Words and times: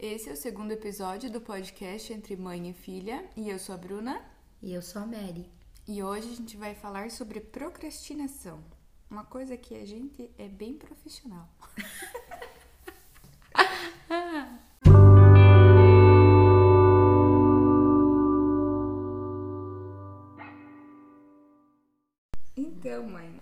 Esse 0.00 0.30
é 0.30 0.32
o 0.32 0.36
segundo 0.36 0.70
episódio 0.70 1.28
do 1.28 1.40
podcast 1.40 2.12
Entre 2.12 2.36
Mãe 2.36 2.70
e 2.70 2.72
Filha, 2.72 3.28
e 3.36 3.50
eu 3.50 3.58
sou 3.58 3.74
a 3.74 3.78
Bruna. 3.78 4.24
E 4.62 4.72
eu 4.72 4.80
sou 4.80 5.02
a 5.02 5.06
Mary. 5.06 5.50
E 5.88 6.04
hoje 6.04 6.30
a 6.30 6.36
gente 6.36 6.56
vai 6.56 6.72
falar 6.72 7.10
sobre 7.10 7.40
procrastinação. 7.40 8.62
Uma 9.10 9.24
coisa 9.24 9.56
que 9.56 9.74
a 9.74 9.84
gente 9.84 10.30
é 10.38 10.46
bem 10.46 10.78
profissional. 10.78 11.48
então, 22.56 23.08
mãe, 23.08 23.40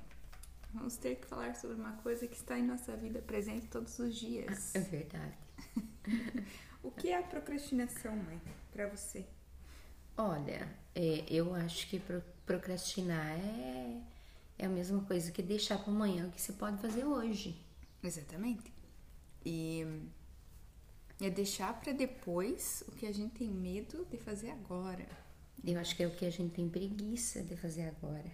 vamos 0.72 0.96
ter 0.96 1.16
que 1.16 1.26
falar 1.26 1.54
sobre 1.54 1.76
uma 1.76 1.92
coisa 1.98 2.26
que 2.26 2.36
está 2.36 2.58
em 2.58 2.64
nossa 2.64 2.96
vida 2.96 3.20
presente 3.20 3.66
todos 3.66 3.98
os 3.98 4.16
dias. 4.16 4.74
É 4.74 4.80
verdade. 4.80 5.45
O 6.82 6.90
que 6.90 7.08
é 7.08 7.18
a 7.18 7.22
procrastinação, 7.22 8.16
mãe, 8.16 8.40
para 8.72 8.88
você? 8.88 9.24
Olha, 10.16 10.68
é, 10.94 11.24
eu 11.28 11.54
acho 11.54 11.88
que 11.88 11.98
pro, 11.98 12.22
procrastinar 12.44 13.38
é, 13.38 14.00
é 14.58 14.66
a 14.66 14.68
mesma 14.68 15.02
coisa 15.04 15.30
que 15.30 15.42
deixar 15.42 15.78
para 15.78 15.92
amanhã 15.92 16.26
o 16.26 16.30
que 16.30 16.40
você 16.40 16.52
pode 16.52 16.80
fazer 16.80 17.04
hoje. 17.04 17.60
Exatamente. 18.02 18.72
E 19.44 19.84
é 21.20 21.30
deixar 21.30 21.78
para 21.80 21.92
depois 21.92 22.82
o 22.88 22.92
que 22.92 23.06
a 23.06 23.12
gente 23.12 23.38
tem 23.38 23.48
medo 23.48 24.06
de 24.10 24.16
fazer 24.18 24.50
agora. 24.50 25.06
Eu 25.64 25.78
acho 25.78 25.96
que 25.96 26.02
é 26.02 26.06
o 26.06 26.14
que 26.14 26.26
a 26.26 26.30
gente 26.30 26.54
tem 26.54 26.68
preguiça 26.68 27.42
de 27.42 27.56
fazer 27.56 27.88
agora. 27.88 28.30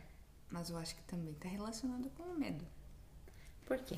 Mas 0.51 0.69
eu 0.69 0.77
acho 0.77 0.95
que 0.95 1.03
também 1.03 1.33
está 1.33 1.49
relacionado 1.49 2.11
com 2.11 2.25
o 2.25 2.39
medo. 2.39 2.65
Por 3.65 3.79
quê? 3.79 3.97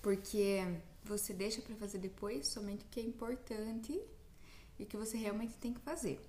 Porque 0.00 0.62
você 1.06 1.32
deixa 1.32 1.62
para 1.62 1.74
fazer 1.76 1.98
depois 1.98 2.48
somente 2.48 2.84
o 2.84 2.88
que 2.88 3.00
é 3.00 3.02
importante 3.02 3.98
e 4.78 4.82
o 4.82 4.86
que 4.86 4.96
você 4.96 5.16
realmente 5.16 5.54
tem 5.54 5.72
que 5.72 5.80
fazer. 5.80 6.20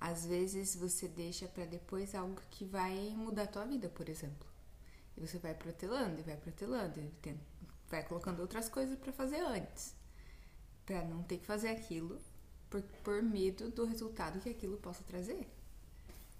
Às 0.00 0.24
vezes 0.26 0.74
você 0.76 1.08
deixa 1.08 1.46
para 1.46 1.64
depois 1.64 2.14
algo 2.14 2.40
que 2.50 2.64
vai 2.64 2.94
mudar 3.16 3.42
a 3.42 3.46
tua 3.46 3.64
vida, 3.64 3.88
por 3.88 4.08
exemplo. 4.08 4.46
E 5.16 5.20
você 5.20 5.38
vai 5.38 5.54
protelando 5.54 6.20
e 6.20 6.22
vai 6.22 6.36
protelando, 6.36 7.00
e 7.00 7.08
tem, 7.20 7.38
vai 7.88 8.02
colocando 8.04 8.40
outras 8.40 8.68
coisas 8.68 8.96
para 8.98 9.12
fazer 9.12 9.40
antes, 9.40 9.94
para 10.86 11.04
não 11.04 11.22
ter 11.24 11.38
que 11.38 11.46
fazer 11.46 11.68
aquilo 11.68 12.20
por, 12.70 12.80
por 13.02 13.22
medo 13.22 13.70
do 13.70 13.84
resultado 13.84 14.40
que 14.40 14.48
aquilo 14.48 14.76
possa 14.78 15.02
trazer. 15.02 15.48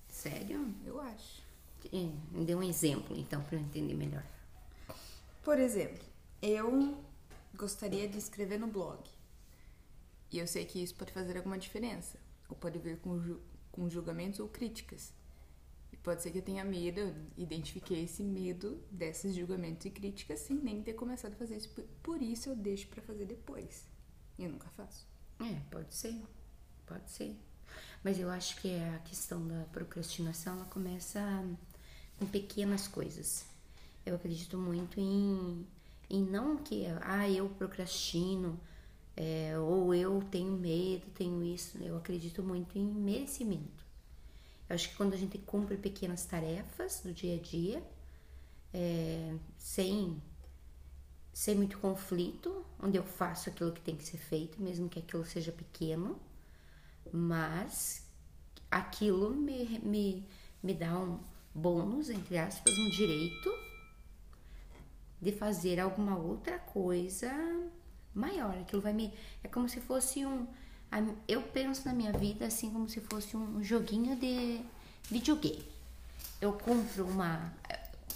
Sério? 0.09 0.73
Eu 0.85 1.01
acho. 1.01 1.43
É, 1.93 2.37
me 2.37 2.45
dê 2.45 2.55
um 2.55 2.63
exemplo 2.63 3.17
então 3.17 3.43
para 3.43 3.57
eu 3.57 3.61
entender 3.61 3.95
melhor. 3.95 4.25
Por 5.43 5.59
exemplo, 5.59 6.05
eu 6.41 7.03
gostaria 7.55 8.09
de 8.09 8.19
escrever 8.19 8.59
no 8.59 8.67
blog. 8.67 9.09
E 10.31 10.39
eu 10.39 10.47
sei 10.47 10.65
que 10.65 10.83
isso 10.83 10.95
pode 10.95 11.13
fazer 11.13 11.37
alguma 11.37 11.59
diferença, 11.59 12.19
ou 12.49 12.57
pode 12.57 12.79
vir 12.79 12.99
com, 12.99 13.19
ju 13.19 13.41
com 13.73 13.89
julgamentos 13.89 14.41
ou 14.41 14.49
críticas. 14.49 15.13
E 15.93 15.97
pode 15.97 16.23
ser 16.23 16.31
que 16.31 16.39
eu 16.39 16.43
tenha 16.43 16.65
medo, 16.65 17.01
eu 17.01 17.15
identifiquei 17.37 18.05
esse 18.05 18.23
medo 18.23 18.83
desses 18.91 19.35
julgamentos 19.35 19.87
e 19.87 19.91
críticas 19.91 20.41
sem 20.41 20.57
nem 20.57 20.83
ter 20.83 20.95
começado 20.95 21.33
a 21.33 21.37
fazer 21.37 21.57
isso. 21.57 21.71
Por 22.03 22.21
isso 22.21 22.51
eu 22.51 22.57
deixo 22.57 22.89
para 22.89 23.03
fazer 23.03 23.25
depois. 23.25 23.87
E 24.39 24.45
eu 24.45 24.51
nunca 24.51 24.69
faço. 24.71 25.07
É, 25.41 25.61
pode 25.71 25.95
ser. 25.95 26.21
Pode 26.87 27.11
ser. 27.11 27.37
Mas 28.03 28.19
eu 28.19 28.31
acho 28.31 28.61
que 28.61 28.75
a 28.75 28.99
questão 29.01 29.47
da 29.47 29.65
procrastinação 29.73 30.57
ela 30.57 30.65
começa 30.67 31.21
com 32.19 32.27
pequenas 32.27 32.87
coisas. 32.89 33.47
Eu 34.05 34.17
acredito 34.17 34.59
muito 34.59 34.99
em, 34.99 35.67
em 36.11 36.23
não 36.23 36.57
que 36.57 36.87
ah, 37.03 37.29
eu 37.29 37.49
procrastino, 37.51 38.59
é, 39.17 39.59
ou 39.59 39.95
eu 39.95 40.23
tenho 40.31 40.53
medo, 40.53 41.07
tenho 41.15 41.43
isso. 41.43 41.77
Eu 41.79 41.97
acredito 41.97 42.43
muito 42.43 42.79
em 42.79 42.85
merecimento. 42.85 43.85
Eu 44.69 44.75
acho 44.75 44.91
que 44.91 44.97
quando 44.97 45.15
a 45.15 45.17
gente 45.17 45.39
cumpre 45.39 45.77
pequenas 45.77 46.25
tarefas 46.25 47.01
do 47.01 47.13
dia 47.13 47.37
a 47.37 47.41
dia, 47.41 47.83
é, 48.73 49.35
sem, 49.57 50.23
sem 51.33 51.55
muito 51.57 51.79
conflito, 51.79 52.65
onde 52.81 52.97
eu 52.97 53.03
faço 53.03 53.49
aquilo 53.49 53.73
que 53.73 53.81
tem 53.81 53.97
que 53.97 54.05
ser 54.05 54.19
feito, 54.19 54.63
mesmo 54.63 54.89
que 54.89 54.99
aquilo 54.99 55.25
seja 55.25 55.53
pequeno, 55.53 56.19
mas 57.13 58.07
aquilo 58.71 59.31
me, 59.31 59.79
me, 59.81 60.29
me 60.63 60.75
dá 60.75 60.97
um 60.99 61.19
bônus, 61.55 62.11
entre 62.11 62.39
aspas, 62.39 62.73
um 62.73 62.91
direito 62.91 63.68
de 65.21 65.33
fazer 65.33 65.81
alguma 65.81 66.17
outra 66.17 66.59
coisa 66.59 67.31
maior. 68.15 68.57
Aquilo 68.59 68.83
vai 68.83 68.93
me. 68.93 69.13
É 69.43 69.49
como 69.49 69.69
se 69.69 69.81
fosse 69.81 70.25
um. 70.25 70.47
Eu 71.27 71.43
penso 71.43 71.87
na 71.87 71.93
minha 71.93 72.13
vida 72.13 72.47
assim 72.47 72.71
como 72.71 72.89
se 72.89 73.01
fosse 73.01 73.37
um 73.37 73.63
joguinho 73.63 74.17
de 74.17 74.61
videogame. 75.11 75.65
Eu 76.41 76.53
cumpro 76.53 77.07
uma, 77.07 77.53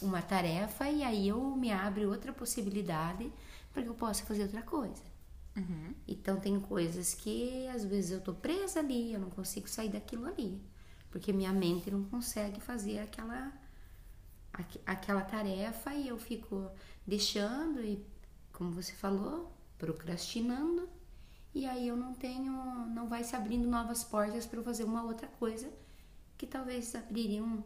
uma 0.01 0.23
tarefa 0.23 0.89
e 0.89 1.03
aí 1.03 1.29
eu 1.29 1.41
me 1.57 1.71
abre 1.71 2.07
outra 2.07 2.33
possibilidade 2.33 3.31
para 3.73 3.83
que 3.83 3.89
eu 3.89 3.95
possa 3.95 4.25
fazer 4.25 4.43
outra 4.43 4.63
coisa. 4.63 5.03
Uhum. 5.57 5.95
Então 6.09 6.41
tem 6.41 6.59
coisas 6.59 7.15
que 7.15 7.67
às 7.69 7.85
vezes 7.85 8.11
eu 8.11 8.21
tô 8.21 8.33
presa 8.33 8.81
ali, 8.81 9.13
eu 9.13 9.21
não 9.21 9.29
consigo 9.29 9.69
sair 9.69 9.91
daquilo 9.91 10.27
ali, 10.27 10.59
porque 11.11 11.31
minha 11.33 11.53
mente 11.53 11.91
não 11.91 12.05
consegue 12.05 12.59
fazer 12.61 13.01
aquela 13.01 13.53
aquela 14.87 15.23
tarefa 15.23 15.95
e 15.95 16.09
eu 16.09 16.19
fico 16.19 16.71
deixando 17.07 17.81
e 17.83 18.05
como 18.53 18.71
você 18.73 18.93
falou, 18.93 19.53
procrastinando 19.79 20.89
e 21.55 21.67
aí 21.67 21.89
eu 21.89 21.97
não 21.97 22.15
tenho, 22.15 22.53
não 22.87 23.09
vai 23.09 23.25
se 23.25 23.37
abrindo 23.37 23.69
novas 23.69 24.03
portas 24.03 24.47
para 24.47 24.59
eu 24.59 24.65
fazer 24.65 24.85
uma 24.85 25.03
outra 25.03 25.27
coisa 25.27 25.71
que 26.39 26.47
talvez 26.47 26.95
abririam 26.95 27.63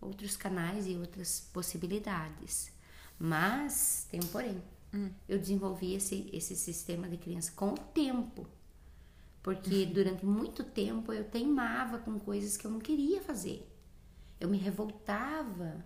outros 0.00 0.36
canais 0.36 0.86
e 0.86 0.96
outras 0.96 1.48
possibilidades. 1.52 2.72
Mas 3.18 4.06
tem 4.10 4.20
um 4.20 4.26
porém. 4.26 4.62
Hum. 4.92 5.10
Eu 5.28 5.38
desenvolvi 5.38 5.94
esse, 5.94 6.30
esse 6.32 6.56
sistema 6.56 7.08
de 7.08 7.18
criança 7.18 7.52
com 7.54 7.74
o 7.74 7.78
tempo. 7.78 8.46
Porque 9.42 9.84
uhum. 9.84 9.92
durante 9.92 10.24
muito 10.24 10.64
tempo 10.64 11.12
eu 11.12 11.24
teimava 11.24 11.98
com 11.98 12.18
coisas 12.18 12.56
que 12.56 12.66
eu 12.66 12.70
não 12.70 12.78
queria 12.78 13.20
fazer. 13.20 13.70
Eu 14.40 14.48
me 14.48 14.56
revoltava 14.56 15.84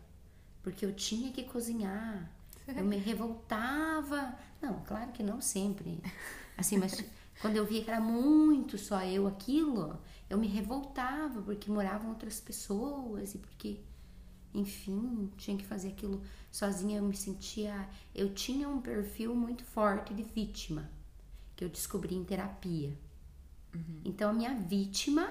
porque 0.64 0.84
eu 0.84 0.92
tinha 0.94 1.30
que 1.30 1.44
cozinhar. 1.44 2.28
Eu 2.66 2.84
me 2.84 2.96
revoltava. 2.96 4.34
Não, 4.60 4.80
claro 4.80 5.12
que 5.12 5.22
não 5.22 5.40
sempre. 5.40 6.02
Assim, 6.56 6.78
mas 6.78 7.04
quando 7.40 7.56
eu 7.56 7.66
via 7.66 7.84
que 7.84 7.90
era 7.90 8.00
muito 8.00 8.78
só 8.78 9.04
eu 9.04 9.26
aquilo, 9.26 10.00
eu 10.28 10.38
me 10.38 10.48
revoltava 10.48 11.42
porque 11.42 11.70
moravam 11.70 12.08
outras 12.08 12.40
pessoas 12.40 13.34
e 13.34 13.38
porque 13.38 13.78
enfim, 14.54 15.30
tinha 15.36 15.56
que 15.56 15.64
fazer 15.64 15.88
aquilo 15.88 16.22
sozinha. 16.50 16.98
Eu 16.98 17.04
me 17.04 17.16
sentia. 17.16 17.86
Eu 18.14 18.32
tinha 18.32 18.66
um 18.66 18.80
perfil 18.80 19.34
muito 19.34 19.64
forte 19.64 20.14
de 20.14 20.22
vítima, 20.22 20.90
que 21.54 21.62
eu 21.62 21.68
descobri 21.68 22.14
em 22.14 22.24
terapia. 22.24 22.96
Uhum. 23.74 24.00
Então, 24.04 24.30
a 24.30 24.32
minha 24.32 24.54
vítima, 24.54 25.28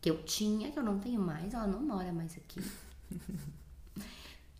que 0.00 0.08
eu 0.08 0.22
tinha, 0.22 0.70
que 0.70 0.78
eu 0.78 0.82
não 0.82 0.98
tenho 0.98 1.20
mais, 1.20 1.52
ela 1.52 1.66
não 1.66 1.82
mora 1.82 2.12
mais 2.12 2.34
aqui. 2.36 2.62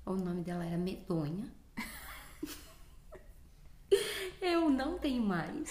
o 0.04 0.14
nome 0.14 0.42
dela 0.42 0.64
era 0.64 0.76
Medonha. 0.76 1.52
eu 4.40 4.70
não 4.70 4.98
tenho 4.98 5.22
mais. 5.22 5.70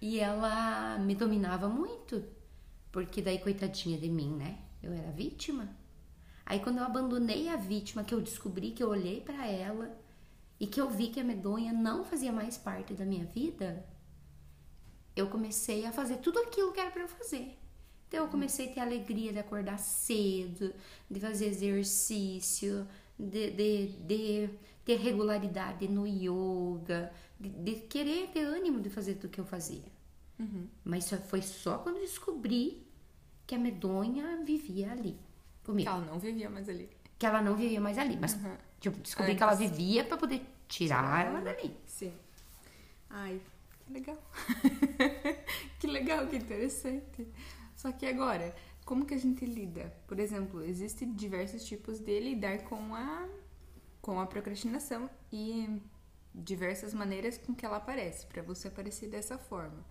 E 0.00 0.20
ela 0.20 0.98
me 0.98 1.14
dominava 1.14 1.68
muito, 1.68 2.22
porque 2.92 3.22
daí, 3.22 3.38
coitadinha 3.38 3.98
de 3.98 4.08
mim, 4.08 4.36
né? 4.36 4.58
Eu 4.82 4.92
era 4.92 5.10
vítima. 5.10 5.68
Aí 6.44 6.60
quando 6.60 6.78
eu 6.78 6.84
abandonei 6.84 7.48
a 7.48 7.56
vítima, 7.56 8.04
que 8.04 8.14
eu 8.14 8.20
descobri 8.20 8.70
que 8.70 8.82
eu 8.82 8.88
olhei 8.88 9.20
para 9.20 9.48
ela 9.48 9.98
e 10.60 10.66
que 10.66 10.80
eu 10.80 10.88
vi 10.88 11.08
que 11.08 11.18
a 11.18 11.24
medonha 11.24 11.72
não 11.72 12.04
fazia 12.04 12.32
mais 12.32 12.56
parte 12.56 12.94
da 12.94 13.04
minha 13.04 13.24
vida, 13.24 13.84
eu 15.16 15.28
comecei 15.28 15.84
a 15.84 15.92
fazer 15.92 16.18
tudo 16.18 16.38
aquilo 16.38 16.72
que 16.72 16.78
era 16.78 16.90
para 16.90 17.02
eu 17.02 17.08
fazer. 17.08 17.58
Então 18.06 18.24
eu 18.24 18.30
comecei 18.30 18.70
a 18.70 18.74
ter 18.74 18.80
a 18.80 18.84
alegria 18.84 19.32
de 19.32 19.40
acordar 19.40 19.78
cedo, 19.78 20.72
de 21.10 21.18
fazer 21.18 21.46
exercício, 21.46 22.86
de, 23.18 23.50
de, 23.50 23.86
de 23.86 24.50
ter 24.84 24.96
regularidade 24.96 25.88
no 25.88 26.06
yoga, 26.06 27.12
de, 27.38 27.48
de, 27.48 27.74
querer 27.82 28.28
ter 28.28 28.44
ânimo 28.44 28.80
de 28.80 28.90
fazer 28.90 29.14
tudo 29.14 29.30
que 29.30 29.40
eu 29.40 29.44
fazia. 29.44 29.84
Uhum. 30.38 30.68
Mas 30.84 31.10
foi 31.28 31.42
só 31.42 31.78
quando 31.78 32.00
descobri 32.00 32.86
que 33.46 33.54
a 33.54 33.58
medonha 33.58 34.42
vivia 34.44 34.92
ali 34.92 35.18
comigo. 35.64 35.90
Que 35.90 35.96
ela 35.96 36.04
não 36.04 36.18
vivia 36.18 36.48
mais 36.48 36.68
ali. 36.68 36.88
Que 37.18 37.26
ela 37.26 37.42
não 37.42 37.56
vivia 37.56 37.80
mais 37.80 37.98
ali, 37.98 38.16
mas 38.16 38.34
uhum. 38.34 38.56
tipo, 38.80 38.98
descobri 38.98 39.32
Antes. 39.32 39.38
que 39.38 39.42
ela 39.42 39.54
vivia 39.54 40.04
para 40.04 40.16
poder 40.16 40.42
tirar 40.68 41.26
ela 41.26 41.40
dali. 41.40 41.74
Sim. 41.86 42.12
Ai, 43.10 43.40
que 43.84 43.92
legal. 43.92 44.18
que 45.80 45.86
legal, 45.86 46.26
que 46.26 46.36
interessante. 46.36 47.26
Só 47.74 47.92
que 47.92 48.06
agora, 48.06 48.54
como 48.86 49.04
que 49.04 49.12
a 49.12 49.18
gente 49.18 49.44
lida? 49.44 49.92
Por 50.06 50.18
exemplo, 50.20 50.64
existem 50.64 51.12
diversos 51.12 51.64
tipos 51.64 51.98
de 51.98 52.20
lidar 52.20 52.62
com 52.64 52.94
a 52.94 53.28
com 54.00 54.20
a 54.20 54.26
procrastinação 54.26 55.10
e 55.32 55.80
diversas 56.32 56.94
maneiras 56.94 57.36
com 57.36 57.52
que 57.52 57.66
ela 57.66 57.78
aparece, 57.78 58.24
para 58.26 58.40
você 58.40 58.68
aparecer 58.68 59.08
dessa 59.08 59.36
forma. 59.36 59.84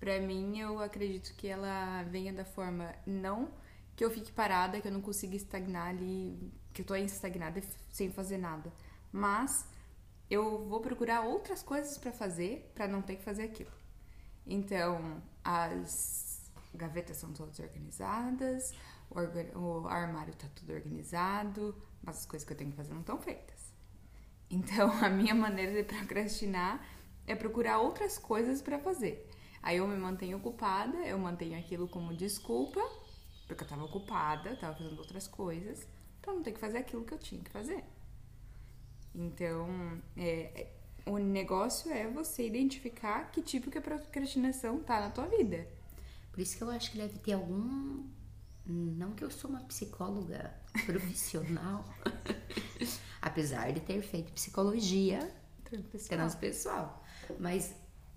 Para 0.00 0.18
mim, 0.20 0.58
eu 0.58 0.80
acredito 0.80 1.32
que 1.36 1.46
ela 1.46 2.02
venha 2.02 2.32
da 2.32 2.44
forma 2.44 2.92
não 3.06 3.48
que 3.94 4.04
eu 4.04 4.10
fique 4.10 4.32
parada, 4.32 4.80
que 4.80 4.88
eu 4.88 4.92
não 4.92 5.00
consiga 5.00 5.36
estagnar 5.36 5.88
ali, 5.90 6.52
que 6.72 6.82
eu 6.82 6.86
tô 6.86 6.96
estagnada 6.96 7.62
sem 7.90 8.10
fazer 8.10 8.38
nada, 8.38 8.72
mas 9.12 9.64
eu 10.28 10.64
vou 10.66 10.80
procurar 10.80 11.20
outras 11.20 11.62
coisas 11.62 11.96
para 11.98 12.10
fazer 12.10 12.72
para 12.74 12.88
não 12.88 13.00
ter 13.00 13.16
que 13.16 13.22
fazer 13.22 13.44
aquilo. 13.44 13.70
Então, 14.44 15.22
as 15.44 16.31
gavetas 16.74 17.16
são 17.16 17.32
todas 17.32 17.58
organizadas, 17.58 18.74
o, 19.10 19.86
armário 19.86 20.34
tá 20.34 20.48
tudo 20.54 20.72
organizado, 20.72 21.76
mas 22.02 22.18
as 22.18 22.26
coisas 22.26 22.46
que 22.46 22.52
eu 22.52 22.56
tenho 22.56 22.70
que 22.70 22.76
fazer 22.76 22.92
não 22.92 23.00
estão 23.00 23.18
feitas. 23.18 23.72
Então, 24.50 24.90
a 25.04 25.08
minha 25.08 25.34
maneira 25.34 25.72
de 25.72 25.82
procrastinar 25.84 26.84
é 27.26 27.34
procurar 27.34 27.78
outras 27.78 28.18
coisas 28.18 28.62
para 28.62 28.78
fazer. 28.78 29.28
Aí 29.62 29.76
eu 29.76 29.86
me 29.86 29.96
mantenho 29.96 30.38
ocupada, 30.38 30.96
eu 30.98 31.18
mantenho 31.18 31.58
aquilo 31.58 31.86
como 31.86 32.16
desculpa, 32.16 32.80
porque 33.46 33.62
eu 33.62 33.68
tava 33.68 33.84
ocupada, 33.84 34.56
tava 34.56 34.76
fazendo 34.76 34.98
outras 34.98 35.28
coisas, 35.28 35.86
pra 36.20 36.32
não 36.32 36.42
ter 36.42 36.52
que 36.52 36.58
fazer 36.58 36.78
aquilo 36.78 37.04
que 37.04 37.14
eu 37.14 37.18
tinha 37.18 37.42
que 37.42 37.50
fazer. 37.50 37.84
Então, 39.14 40.00
é, 40.16 40.62
é 40.62 40.72
o 41.04 41.18
negócio 41.18 41.90
é 41.92 42.06
você 42.08 42.46
identificar 42.46 43.30
que 43.30 43.42
tipo 43.42 43.76
a 43.76 43.80
procrastinação 43.80 44.80
tá 44.80 45.00
na 45.00 45.10
tua 45.10 45.26
vida. 45.26 45.66
Por 46.32 46.40
isso 46.40 46.56
que 46.56 46.62
eu 46.62 46.70
acho 46.70 46.90
que 46.90 46.98
deve 46.98 47.18
ter 47.18 47.34
algum. 47.34 48.04
Não 48.64 49.12
que 49.12 49.22
eu 49.22 49.30
sou 49.30 49.50
uma 49.50 49.60
psicóloga 49.60 50.52
profissional, 50.86 51.84
apesar 53.20 53.72
de 53.72 53.80
ter 53.80 54.00
feito 54.02 54.32
psicologia 54.32 55.18
transpessoal, 55.64 56.18
transpessoal. 56.18 57.04
mas 57.38 57.74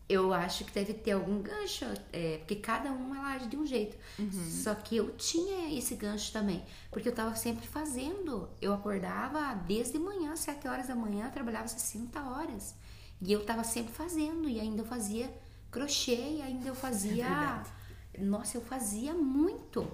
eu 0.08 0.32
acho 0.34 0.64
que 0.66 0.72
deve 0.72 0.94
ter 0.94 1.12
algum 1.12 1.42
gancho, 1.42 1.86
é, 2.14 2.38
porque 2.38 2.56
cada 2.58 2.92
um 2.92 3.16
ela 3.16 3.34
age 3.34 3.48
de 3.48 3.58
um 3.58 3.66
jeito. 3.66 3.98
Uhum. 4.20 4.52
Só 4.52 4.76
que 4.76 4.96
eu 4.96 5.12
tinha 5.18 5.76
esse 5.78 5.96
gancho 5.96 6.32
também, 6.32 6.64
porque 6.92 7.10
eu 7.10 7.14
tava 7.14 7.36
sempre 7.36 7.68
fazendo. 7.68 8.48
Eu 8.62 8.74
acordava 8.74 9.56
desde 9.56 9.98
manhã, 9.98 10.36
7 10.36 10.68
horas 10.68 10.88
da 10.88 10.96
manhã, 10.96 11.30
trabalhava 11.32 11.68
60 11.68 12.22
horas. 12.22 12.76
E 13.20 13.32
eu 13.32 13.44
tava 13.44 13.64
sempre 13.64 13.94
fazendo, 13.94 14.48
e 14.48 14.60
ainda 14.60 14.82
eu 14.84 14.86
fazia 14.86 15.34
crochê, 15.72 16.36
e 16.36 16.42
ainda 16.42 16.68
eu 16.68 16.76
fazia. 16.76 17.26
É 17.26 17.85
nossa, 18.20 18.58
eu 18.58 18.62
fazia 18.62 19.14
muito. 19.14 19.88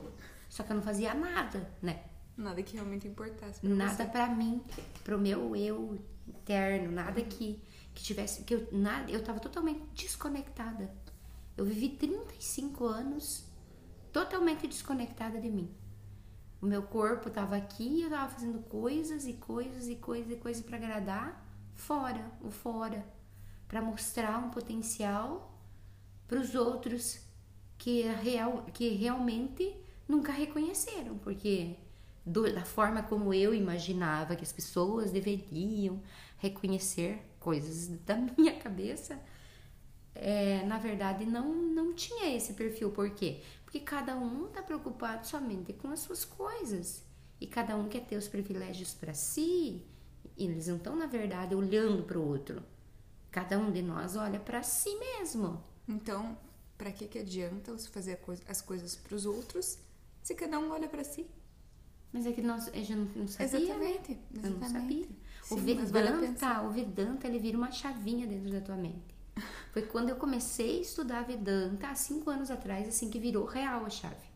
Só 0.50 0.64
que 0.64 0.72
eu 0.72 0.76
não 0.76 0.84
fazia 0.84 1.14
nada, 1.14 1.70
né? 1.82 2.04
Nada 2.36 2.62
que 2.62 2.76
realmente 2.76 3.08
importasse. 3.08 3.60
Pra 3.62 3.70
nada 3.70 4.06
para 4.06 4.28
mim, 4.28 4.62
pro 5.04 5.18
meu 5.18 5.56
eu 5.56 5.98
interno, 6.28 6.92
nada 6.92 7.22
que 7.22 7.62
que 7.94 8.04
tivesse 8.04 8.44
que 8.44 8.56
eu 8.56 8.68
nada, 8.72 9.12
eu 9.12 9.24
tava 9.24 9.40
totalmente 9.40 9.82
desconectada. 9.94 10.94
Eu 11.58 11.66
vivi 11.66 11.90
35 11.90 12.86
anos 12.86 13.46
totalmente 14.12 14.68
desconectada 14.68 15.40
de 15.40 15.50
mim. 15.50 15.74
O 16.62 16.66
meu 16.66 16.84
corpo 16.84 17.30
tava 17.30 17.56
aqui, 17.56 18.02
eu 18.02 18.10
tava 18.10 18.30
fazendo 18.30 18.60
coisas 18.64 19.26
e 19.26 19.34
coisas 19.34 19.88
e 19.88 19.96
coisas 19.96 20.32
e 20.32 20.36
coisas 20.36 20.64
para 20.64 20.78
agradar 20.78 21.46
fora, 21.74 22.32
o 22.42 22.52
fora, 22.52 23.06
para 23.68 23.82
mostrar 23.82 24.38
um 24.38 24.50
potencial 24.52 25.60
para 26.28 26.40
os 26.40 26.54
outros 26.56 27.20
que 27.82 28.04
real 28.04 28.64
que 28.72 28.90
realmente 28.90 29.76
nunca 30.08 30.32
reconheceram, 30.32 31.18
porque 31.18 31.76
do, 32.24 32.44
da 32.54 32.64
forma 32.64 33.02
como 33.02 33.34
eu 33.34 33.56
imaginava 33.56 34.36
que 34.36 34.44
as 34.44 34.54
pessoas 34.54 35.10
deveriam 35.10 36.00
reconhecer 36.38 37.20
coisas 37.40 37.88
da 38.06 38.16
minha 38.38 38.56
cabeça, 38.60 39.20
é, 40.14 40.64
na 40.68 40.78
verdade 40.78 41.26
não, 41.26 41.52
não 41.52 41.92
tinha 41.96 42.36
esse 42.36 42.54
perfil. 42.54 42.92
Por 42.92 43.10
quê? 43.10 43.42
Porque 43.64 43.80
cada 43.80 44.16
um 44.16 44.46
está 44.46 44.62
preocupado 44.62 45.26
somente 45.26 45.74
com 45.74 45.88
as 45.88 46.02
suas 46.02 46.24
coisas. 46.24 47.04
E 47.40 47.48
cada 47.48 47.76
um 47.76 47.90
quer 47.90 48.02
ter 48.02 48.16
os 48.16 48.28
privilégios 48.28 48.94
para 48.94 49.16
si. 49.16 49.82
E 50.38 50.46
eles 50.46 50.68
não 50.68 50.76
estão, 50.76 50.96
na 50.96 51.08
verdade, 51.08 51.56
olhando 51.56 52.04
para 52.04 52.20
o 52.20 52.28
outro. 52.28 52.62
Cada 53.32 53.58
um 53.58 53.72
de 53.72 53.82
nós 53.82 54.16
olha 54.16 54.40
para 54.40 54.62
si 54.62 54.96
mesmo. 54.98 55.64
Então, 55.88 56.38
para 56.82 56.92
que, 56.92 57.08
que 57.08 57.20
adianta 57.20 57.72
você 57.72 57.88
fazer 57.90 58.20
as 58.48 58.60
coisas 58.60 58.96
para 58.96 59.16
os 59.16 59.28
outros 59.28 59.78
se 60.24 60.34
cada 60.34 60.58
um 60.58 60.72
olha 60.72 60.90
para 60.90 61.04
si? 61.04 61.28
Mas 62.12 62.26
é 62.26 62.32
que 62.32 62.42
nós, 62.42 62.72
eu 62.74 62.84
já 62.84 62.96
não, 62.96 63.06
não 63.16 63.28
sabia. 63.28 63.60
Exatamente. 63.60 64.12
Né? 64.14 64.20
exatamente. 64.34 64.44
Eu 64.44 64.50
não 64.50 64.68
sabia. 64.68 65.06
Sim, 65.44 65.54
o 65.54 65.58
Vedanta, 65.58 66.62
o 66.64 66.72
Vedanta, 66.72 67.28
ele 67.28 67.38
vira 67.38 67.56
uma 67.56 67.72
chavinha 67.72 68.26
dentro 68.26 68.50
da 68.52 68.62
tua 68.62 68.76
mente. 68.76 69.16
Foi 69.72 69.84
quando 69.84 70.10
eu 70.10 70.16
comecei 70.16 70.80
a 70.80 70.82
estudar 70.82 71.22
Vedanta, 71.22 71.88
há 71.88 71.94
cinco 71.94 72.32
anos 72.32 72.50
atrás, 72.50 72.88
assim, 72.88 73.12
que 73.12 73.20
virou 73.20 73.46
real 73.46 73.86
a 73.86 73.90
chave. 73.90 74.32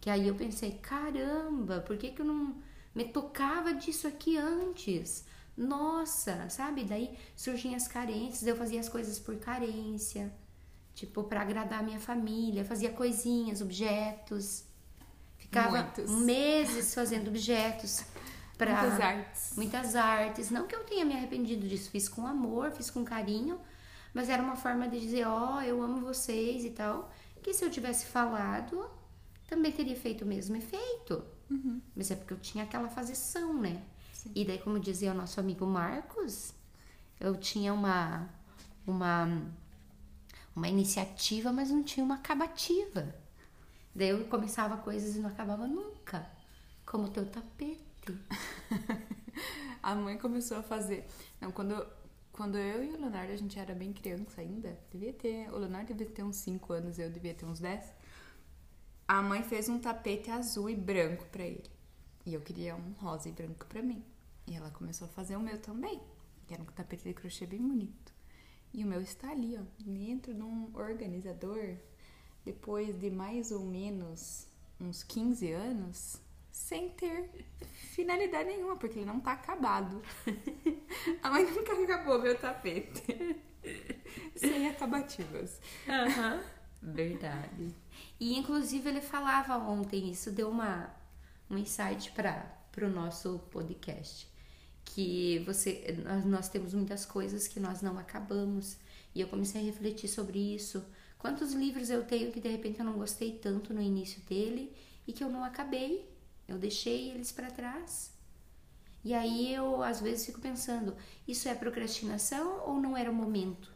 Que 0.00 0.08
aí 0.08 0.26
eu 0.26 0.34
pensei, 0.34 0.72
caramba, 0.78 1.80
por 1.82 1.98
que, 1.98 2.10
que 2.10 2.22
eu 2.22 2.26
não 2.26 2.56
me 2.94 3.04
tocava 3.04 3.74
disso 3.74 4.08
aqui 4.08 4.38
antes? 4.38 5.26
Nossa, 5.54 6.48
sabe? 6.48 6.84
Daí 6.84 7.18
surgiam 7.36 7.74
as 7.74 7.86
carências, 7.86 8.46
eu 8.46 8.56
fazia 8.56 8.80
as 8.80 8.88
coisas 8.88 9.18
por 9.18 9.36
carência, 9.36 10.32
tipo, 10.94 11.24
para 11.24 11.40
agradar 11.40 11.80
a 11.80 11.82
minha 11.82 12.00
família, 12.00 12.64
fazia 12.64 12.90
coisinhas, 12.90 13.60
objetos. 13.60 14.64
Ficava 15.38 15.82
Muitos. 15.82 16.10
meses 16.10 16.94
fazendo 16.94 17.28
objetos 17.28 18.04
para 18.56 18.80
muitas 18.80 19.00
artes. 19.00 19.52
Muitas 19.56 19.96
artes. 19.96 20.50
Não 20.50 20.66
que 20.66 20.74
eu 20.74 20.84
tenha 20.84 21.04
me 21.04 21.14
arrependido 21.14 21.66
disso, 21.66 21.90
fiz 21.90 22.08
com 22.08 22.26
amor, 22.26 22.70
fiz 22.70 22.90
com 22.90 23.04
carinho, 23.04 23.60
mas 24.14 24.28
era 24.28 24.42
uma 24.42 24.56
forma 24.56 24.88
de 24.88 25.00
dizer, 25.00 25.26
ó, 25.26 25.56
oh, 25.56 25.60
eu 25.60 25.82
amo 25.82 26.00
vocês 26.00 26.64
e 26.64 26.70
tal. 26.70 27.12
Que 27.42 27.52
se 27.52 27.64
eu 27.64 27.70
tivesse 27.70 28.06
falado, 28.06 28.88
também 29.48 29.72
teria 29.72 29.96
feito 29.96 30.22
o 30.22 30.26
mesmo 30.26 30.56
efeito. 30.56 31.24
Uhum. 31.50 31.80
Mas 31.94 32.10
é 32.10 32.16
porque 32.16 32.32
eu 32.32 32.38
tinha 32.38 32.64
aquela 32.64 32.88
fazição, 32.88 33.52
né? 33.52 33.82
Sim. 34.12 34.30
E 34.34 34.44
daí, 34.44 34.58
como 34.58 34.78
dizia 34.78 35.10
o 35.10 35.14
nosso 35.14 35.40
amigo 35.40 35.66
Marcos, 35.66 36.54
eu 37.18 37.36
tinha 37.36 37.74
uma 37.74 38.28
uma 38.86 39.42
uma 40.54 40.68
iniciativa, 40.68 41.52
mas 41.52 41.70
não 41.70 41.82
tinha 41.82 42.04
uma 42.04 42.16
acabativa. 42.16 43.14
Daí 43.94 44.08
eu 44.08 44.24
começava 44.26 44.76
coisas 44.78 45.16
e 45.16 45.18
não 45.18 45.28
acabava 45.28 45.66
nunca, 45.66 46.30
como 46.86 47.04
o 47.04 47.10
teu 47.10 47.26
tapete. 47.26 47.82
a 49.82 49.94
mãe 49.94 50.16
começou 50.18 50.56
a 50.58 50.62
fazer. 50.62 51.06
Não, 51.40 51.50
quando, 51.50 51.86
quando 52.32 52.56
eu 52.56 52.84
e 52.84 52.88
o 52.88 53.00
Leonardo, 53.00 53.32
a 53.32 53.36
gente 53.36 53.58
era 53.58 53.74
bem 53.74 53.92
criança 53.92 54.40
ainda, 54.40 54.78
devia 54.90 55.12
ter. 55.12 55.50
O 55.52 55.58
Leonardo 55.58 55.92
devia 55.92 56.14
ter 56.14 56.22
uns 56.22 56.36
5 56.36 56.72
anos, 56.72 56.98
eu 56.98 57.10
devia 57.10 57.34
ter 57.34 57.44
uns 57.44 57.60
10. 57.60 57.92
A 59.06 59.20
mãe 59.20 59.42
fez 59.42 59.68
um 59.68 59.78
tapete 59.78 60.30
azul 60.30 60.70
e 60.70 60.76
branco 60.76 61.26
para 61.26 61.44
ele. 61.44 61.70
E 62.24 62.32
eu 62.32 62.40
queria 62.40 62.76
um 62.76 62.92
rosa 62.92 63.28
e 63.28 63.32
branco 63.32 63.66
para 63.66 63.82
mim. 63.82 64.02
E 64.46 64.54
ela 64.54 64.70
começou 64.70 65.06
a 65.06 65.10
fazer 65.10 65.36
o 65.36 65.40
meu 65.40 65.58
também, 65.58 66.00
que 66.46 66.54
era 66.54 66.62
um 66.62 66.66
tapete 66.66 67.04
de 67.04 67.12
crochê 67.12 67.46
bem 67.46 67.60
bonito. 67.60 68.12
E 68.74 68.82
o 68.84 68.86
meu 68.86 69.00
está 69.02 69.30
ali, 69.30 69.58
ó, 69.58 69.62
dentro 69.78 70.32
de 70.32 70.42
um 70.42 70.70
organizador. 70.74 71.76
Depois 72.44 72.98
de 72.98 73.10
mais 73.10 73.52
ou 73.52 73.60
menos 73.60 74.46
uns 74.80 75.02
15 75.02 75.52
anos, 75.52 76.20
sem 76.50 76.88
ter 76.90 77.30
finalidade 77.94 78.48
nenhuma, 78.48 78.76
porque 78.76 78.98
ele 78.98 79.06
não 79.06 79.20
tá 79.20 79.32
acabado. 79.32 80.02
A 81.22 81.30
mãe 81.30 81.44
nunca 81.50 81.72
acabou 81.72 82.20
meu 82.20 82.36
tapete. 82.38 83.36
sem 84.36 84.68
acabativas. 84.68 85.60
Uhum. 85.86 86.42
Verdade. 86.94 87.74
E 88.18 88.36
inclusive 88.36 88.88
ele 88.88 89.00
falava 89.00 89.56
ontem, 89.56 90.10
isso 90.10 90.32
deu 90.32 90.48
uma, 90.48 90.92
um 91.48 91.56
insight 91.56 92.10
para 92.12 92.56
o 92.82 92.88
nosso 92.88 93.38
podcast. 93.50 94.31
Que 94.94 95.38
você, 95.46 95.96
nós, 96.04 96.24
nós 96.24 96.48
temos 96.48 96.74
muitas 96.74 97.04
coisas 97.04 97.48
que 97.48 97.60
nós 97.60 97.80
não 97.82 97.98
acabamos. 97.98 98.76
E 99.14 99.20
eu 99.20 99.28
comecei 99.28 99.60
a 99.60 99.64
refletir 99.64 100.08
sobre 100.08 100.38
isso. 100.38 100.84
Quantos 101.18 101.52
livros 101.52 101.90
eu 101.90 102.04
tenho 102.04 102.32
que 102.32 102.40
de 102.40 102.48
repente 102.48 102.78
eu 102.78 102.84
não 102.84 102.94
gostei 102.94 103.38
tanto 103.38 103.72
no 103.72 103.80
início 103.80 104.20
dele 104.22 104.72
e 105.06 105.12
que 105.12 105.22
eu 105.22 105.30
não 105.30 105.44
acabei 105.44 106.12
eu 106.52 106.58
deixei 106.58 107.10
eles 107.10 107.32
para 107.32 107.50
trás. 107.50 108.12
E 109.04 109.14
aí 109.14 109.52
eu 109.52 109.82
às 109.82 110.00
vezes 110.00 110.26
fico 110.26 110.40
pensando, 110.40 110.96
isso 111.26 111.48
é 111.48 111.54
procrastinação 111.54 112.62
ou 112.66 112.74
não 112.80 112.96
era 112.96 113.10
o 113.10 113.14
momento? 113.14 113.72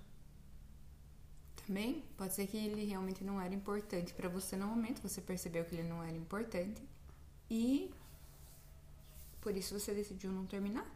Também 1.66 2.04
pode 2.16 2.34
ser 2.34 2.46
que 2.46 2.56
ele 2.56 2.84
realmente 2.84 3.24
não 3.24 3.40
era 3.40 3.52
importante 3.52 4.12
para 4.14 4.28
você 4.28 4.56
no 4.56 4.66
momento, 4.66 5.02
você 5.02 5.20
percebeu 5.20 5.64
que 5.64 5.74
ele 5.74 5.88
não 5.88 6.02
era 6.02 6.16
importante 6.16 6.80
e 7.50 7.90
por 9.40 9.56
isso 9.56 9.78
você 9.78 9.92
decidiu 9.92 10.30
não 10.30 10.46
terminar. 10.46 10.86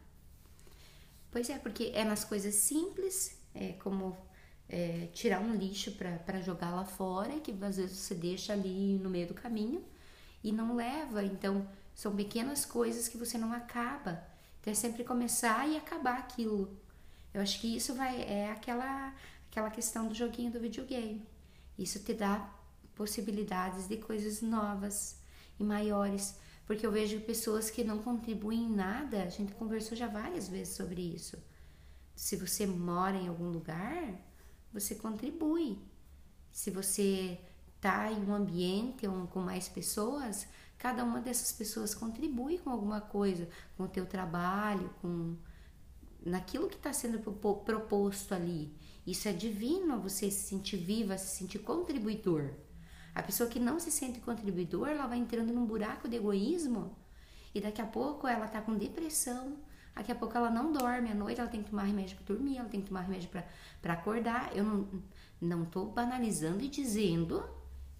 Pois 1.31 1.49
é, 1.49 1.57
porque 1.57 1.91
é 1.95 2.03
nas 2.03 2.25
coisas 2.25 2.53
simples, 2.55 3.39
é 3.55 3.73
como 3.73 4.17
é, 4.67 5.07
tirar 5.13 5.39
um 5.39 5.55
lixo 5.55 5.93
para 5.93 6.41
jogar 6.41 6.71
lá 6.71 6.85
fora, 6.85 7.39
que 7.39 7.51
às 7.63 7.77
vezes 7.77 7.97
você 7.97 8.13
deixa 8.13 8.53
ali 8.53 8.99
no 8.99 9.09
meio 9.09 9.27
do 9.27 9.33
caminho 9.33 9.83
e 10.43 10.51
não 10.51 10.75
leva. 10.75 11.23
Então, 11.23 11.67
são 11.95 12.15
pequenas 12.15 12.65
coisas 12.65 13.07
que 13.07 13.17
você 13.17 13.37
não 13.37 13.53
acaba. 13.53 14.23
Então, 14.59 14.71
é 14.71 14.75
sempre 14.75 15.03
começar 15.03 15.67
e 15.67 15.77
acabar 15.77 16.19
aquilo. 16.19 16.77
Eu 17.33 17.41
acho 17.41 17.59
que 17.61 17.75
isso 17.75 17.93
vai 17.95 18.21
é 18.23 18.51
aquela 18.51 19.13
aquela 19.49 19.69
questão 19.69 20.07
do 20.07 20.13
joguinho 20.13 20.51
do 20.51 20.59
videogame. 20.59 21.25
Isso 21.77 21.99
te 21.99 22.13
dá 22.13 22.49
possibilidades 22.95 23.87
de 23.87 23.97
coisas 23.97 24.41
novas 24.41 25.17
e 25.59 25.63
maiores, 25.63 26.35
porque 26.71 26.87
eu 26.87 26.91
vejo 26.93 27.19
pessoas 27.19 27.69
que 27.69 27.83
não 27.83 27.97
contribuem 27.97 28.63
em 28.63 28.73
nada. 28.73 29.23
A 29.23 29.29
gente 29.29 29.51
conversou 29.55 29.97
já 29.97 30.07
várias 30.07 30.47
vezes 30.47 30.73
sobre 30.73 31.01
isso. 31.01 31.37
Se 32.15 32.37
você 32.37 32.65
mora 32.65 33.17
em 33.17 33.27
algum 33.27 33.49
lugar, 33.49 34.15
você 34.71 34.95
contribui. 34.95 35.77
Se 36.49 36.71
você 36.71 37.37
está 37.75 38.09
em 38.09 38.23
um 38.23 38.33
ambiente 38.33 39.05
com 39.33 39.41
mais 39.41 39.67
pessoas, 39.67 40.47
cada 40.77 41.03
uma 41.03 41.19
dessas 41.19 41.51
pessoas 41.51 41.93
contribui 41.93 42.57
com 42.57 42.69
alguma 42.69 43.01
coisa, 43.01 43.49
com 43.75 43.83
o 43.83 43.89
teu 43.89 44.05
trabalho, 44.05 44.89
com 45.01 45.35
naquilo 46.25 46.69
que 46.69 46.77
está 46.77 46.93
sendo 46.93 47.19
proposto 47.19 48.33
ali. 48.33 48.73
Isso 49.05 49.27
é 49.27 49.33
divino, 49.33 49.99
você 49.99 50.31
se 50.31 50.47
sentir 50.47 50.77
viva, 50.77 51.17
se 51.17 51.35
sentir 51.35 51.59
contribuidor. 51.59 52.53
A 53.13 53.21
pessoa 53.21 53.49
que 53.49 53.59
não 53.59 53.79
se 53.79 53.91
sente 53.91 54.19
contribuidor, 54.19 54.87
ela 54.87 55.07
vai 55.07 55.17
entrando 55.17 55.51
num 55.51 55.65
buraco 55.65 56.07
de 56.07 56.15
egoísmo 56.15 56.95
e 57.53 57.59
daqui 57.59 57.81
a 57.81 57.85
pouco 57.85 58.27
ela 58.27 58.47
tá 58.47 58.61
com 58.61 58.75
depressão, 58.75 59.57
daqui 59.93 60.11
a 60.11 60.15
pouco 60.15 60.37
ela 60.37 60.49
não 60.49 60.71
dorme 60.71 61.11
à 61.11 61.15
noite, 61.15 61.39
ela 61.39 61.49
tem 61.49 61.61
que 61.61 61.69
tomar 61.69 61.83
remédio 61.83 62.15
para 62.17 62.33
dormir, 62.33 62.57
ela 62.57 62.69
tem 62.69 62.81
que 62.81 62.87
tomar 62.87 63.01
remédio 63.01 63.29
para 63.81 63.93
acordar. 63.93 64.55
Eu 64.55 64.63
não, 64.63 64.87
não 65.41 65.65
tô 65.65 65.85
banalizando 65.85 66.63
e 66.63 66.69
dizendo 66.69 67.43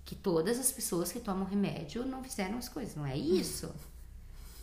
que 0.06 0.16
todas 0.16 0.58
as 0.60 0.72
pessoas 0.72 1.12
que 1.12 1.20
tomam 1.20 1.46
remédio 1.46 2.06
não 2.06 2.24
fizeram 2.24 2.58
as 2.58 2.70
coisas, 2.70 2.96
não 2.96 3.06
é 3.06 3.18
isso. 3.18 3.74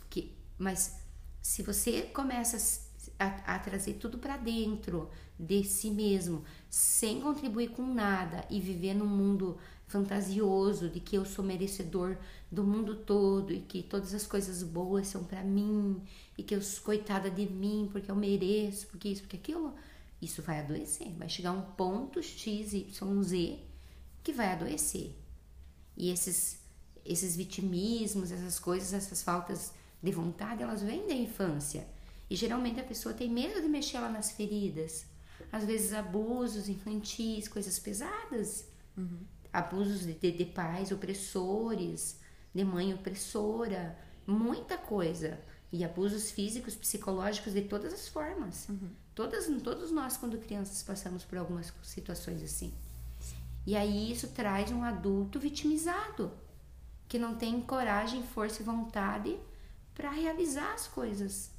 Que, 0.08 0.34
mas 0.58 0.98
se 1.42 1.62
você 1.62 2.02
começa 2.02 2.56
a, 3.18 3.54
a 3.54 3.58
trazer 3.58 3.94
tudo 3.94 4.18
para 4.18 4.36
dentro 4.36 5.10
de 5.38 5.64
si 5.64 5.90
mesmo, 5.90 6.44
sem 6.68 7.20
contribuir 7.20 7.70
com 7.70 7.82
nada 7.82 8.44
e 8.48 8.60
viver 8.60 8.94
num 8.94 9.06
mundo 9.06 9.58
fantasioso 9.86 10.88
de 10.88 11.00
que 11.00 11.16
eu 11.16 11.24
sou 11.24 11.44
merecedor 11.44 12.16
do 12.50 12.62
mundo 12.62 12.94
todo 12.94 13.52
e 13.52 13.60
que 13.60 13.82
todas 13.82 14.14
as 14.14 14.26
coisas 14.26 14.62
boas 14.62 15.06
são 15.06 15.24
para 15.24 15.42
mim 15.42 16.02
e 16.36 16.42
que 16.42 16.54
eu 16.54 16.62
sou 16.62 16.84
coitada 16.84 17.30
de 17.30 17.46
mim 17.46 17.88
porque 17.90 18.10
eu 18.10 18.16
mereço, 18.16 18.86
porque 18.88 19.08
isso, 19.08 19.22
porque 19.22 19.36
aquilo, 19.36 19.74
isso 20.20 20.42
vai 20.42 20.60
adoecer. 20.60 21.10
Vai 21.16 21.28
chegar 21.28 21.52
um 21.52 21.62
ponto 21.62 22.22
X, 22.22 22.74
Y, 22.74 23.22
Z 23.22 23.58
que 24.22 24.32
vai 24.32 24.52
adoecer. 24.52 25.16
E 25.96 26.10
esses, 26.10 26.58
esses 27.04 27.34
vitimismos, 27.34 28.30
essas 28.30 28.58
coisas, 28.58 28.92
essas 28.92 29.22
faltas 29.22 29.72
de 30.02 30.12
vontade, 30.12 30.62
elas 30.62 30.82
vêm 30.82 31.06
da 31.06 31.14
infância. 31.14 31.86
E 32.30 32.36
geralmente 32.36 32.80
a 32.80 32.84
pessoa 32.84 33.14
tem 33.14 33.30
medo 33.30 33.60
de 33.60 33.68
mexer 33.68 33.98
lá 33.98 34.08
nas 34.08 34.30
feridas. 34.30 35.06
Às 35.50 35.64
vezes 35.64 35.92
abusos 35.92 36.68
infantis, 36.68 37.48
coisas 37.48 37.78
pesadas. 37.78 38.68
Uhum. 38.96 39.20
Abusos 39.52 40.00
de, 40.04 40.12
de, 40.12 40.32
de 40.32 40.44
pais 40.44 40.92
opressores, 40.92 42.20
de 42.54 42.64
mãe 42.64 42.92
opressora, 42.92 43.98
muita 44.26 44.76
coisa. 44.76 45.40
E 45.72 45.84
abusos 45.84 46.30
físicos, 46.30 46.74
psicológicos 46.74 47.52
de 47.52 47.62
todas 47.62 47.92
as 47.92 48.08
formas. 48.08 48.68
Uhum. 48.68 48.90
Todas, 49.14 49.46
todos 49.62 49.90
nós, 49.90 50.16
quando 50.16 50.38
crianças, 50.38 50.82
passamos 50.82 51.24
por 51.24 51.38
algumas 51.38 51.72
situações 51.82 52.42
assim. 52.42 52.72
E 53.66 53.76
aí 53.76 54.10
isso 54.10 54.28
traz 54.28 54.70
um 54.70 54.82
adulto 54.82 55.38
vitimizado, 55.38 56.32
que 57.06 57.18
não 57.18 57.34
tem 57.34 57.60
coragem, 57.60 58.22
força 58.22 58.62
e 58.62 58.64
vontade 58.64 59.38
para 59.94 60.10
realizar 60.10 60.72
as 60.72 60.86
coisas. 60.86 61.50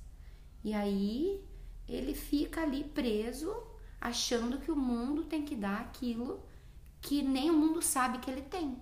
E 0.63 0.73
aí 0.73 1.43
ele 1.87 2.13
fica 2.13 2.61
ali 2.61 2.83
preso, 2.83 3.55
achando 3.99 4.59
que 4.59 4.71
o 4.71 4.75
mundo 4.75 5.23
tem 5.23 5.43
que 5.43 5.55
dar 5.55 5.81
aquilo 5.81 6.43
que 7.01 7.21
nem 7.21 7.49
o 7.49 7.57
mundo 7.57 7.81
sabe 7.81 8.19
que 8.19 8.29
ele 8.29 8.41
tem. 8.41 8.77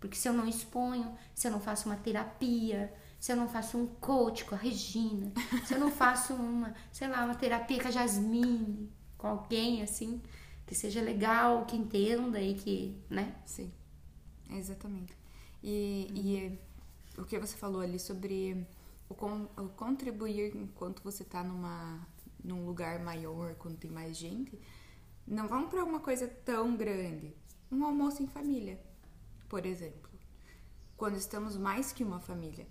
Porque 0.00 0.16
se 0.16 0.28
eu 0.28 0.32
não 0.32 0.46
exponho, 0.48 1.16
se 1.34 1.46
eu 1.46 1.52
não 1.52 1.60
faço 1.60 1.88
uma 1.88 1.96
terapia, 1.96 2.92
se 3.20 3.30
eu 3.30 3.36
não 3.36 3.48
faço 3.48 3.78
um 3.78 3.86
coach 3.86 4.44
com 4.44 4.56
a 4.56 4.58
Regina, 4.58 5.32
se 5.64 5.74
eu 5.74 5.78
não 5.78 5.90
faço 5.92 6.34
uma, 6.34 6.74
sei 6.92 7.06
lá, 7.06 7.24
uma 7.24 7.36
terapia 7.36 7.80
com 7.80 7.88
a 7.88 7.90
Jasmine, 7.90 8.90
com 9.16 9.28
alguém 9.28 9.80
assim, 9.82 10.20
que 10.66 10.74
seja 10.74 11.00
legal, 11.00 11.64
que 11.64 11.76
entenda 11.76 12.40
e 12.40 12.54
que, 12.54 12.96
né? 13.08 13.32
Sim, 13.46 13.72
exatamente. 14.50 15.16
E, 15.62 16.08
hum. 16.10 16.16
e 16.16 16.58
o 17.20 17.24
que 17.24 17.38
você 17.38 17.56
falou 17.56 17.80
ali 17.80 18.00
sobre 18.00 18.66
o, 19.12 19.14
con, 19.14 19.48
o 19.56 19.68
contribuir 19.68 20.56
enquanto 20.56 21.02
você 21.02 21.22
está 21.22 21.44
numa 21.44 22.06
num 22.42 22.66
lugar 22.66 22.98
maior, 22.98 23.54
quando 23.54 23.76
tem 23.76 23.90
mais 23.90 24.16
gente, 24.16 24.58
não 25.24 25.46
vão 25.46 25.68
para 25.68 25.84
uma 25.84 26.00
coisa 26.00 26.26
tão 26.26 26.76
grande. 26.76 27.36
Um 27.70 27.84
almoço 27.84 28.20
em 28.20 28.26
família, 28.26 28.80
por 29.48 29.64
exemplo. 29.64 30.10
Quando 30.96 31.16
estamos 31.16 31.56
mais 31.56 31.92
que 31.92 32.02
uma 32.02 32.18
família. 32.18 32.66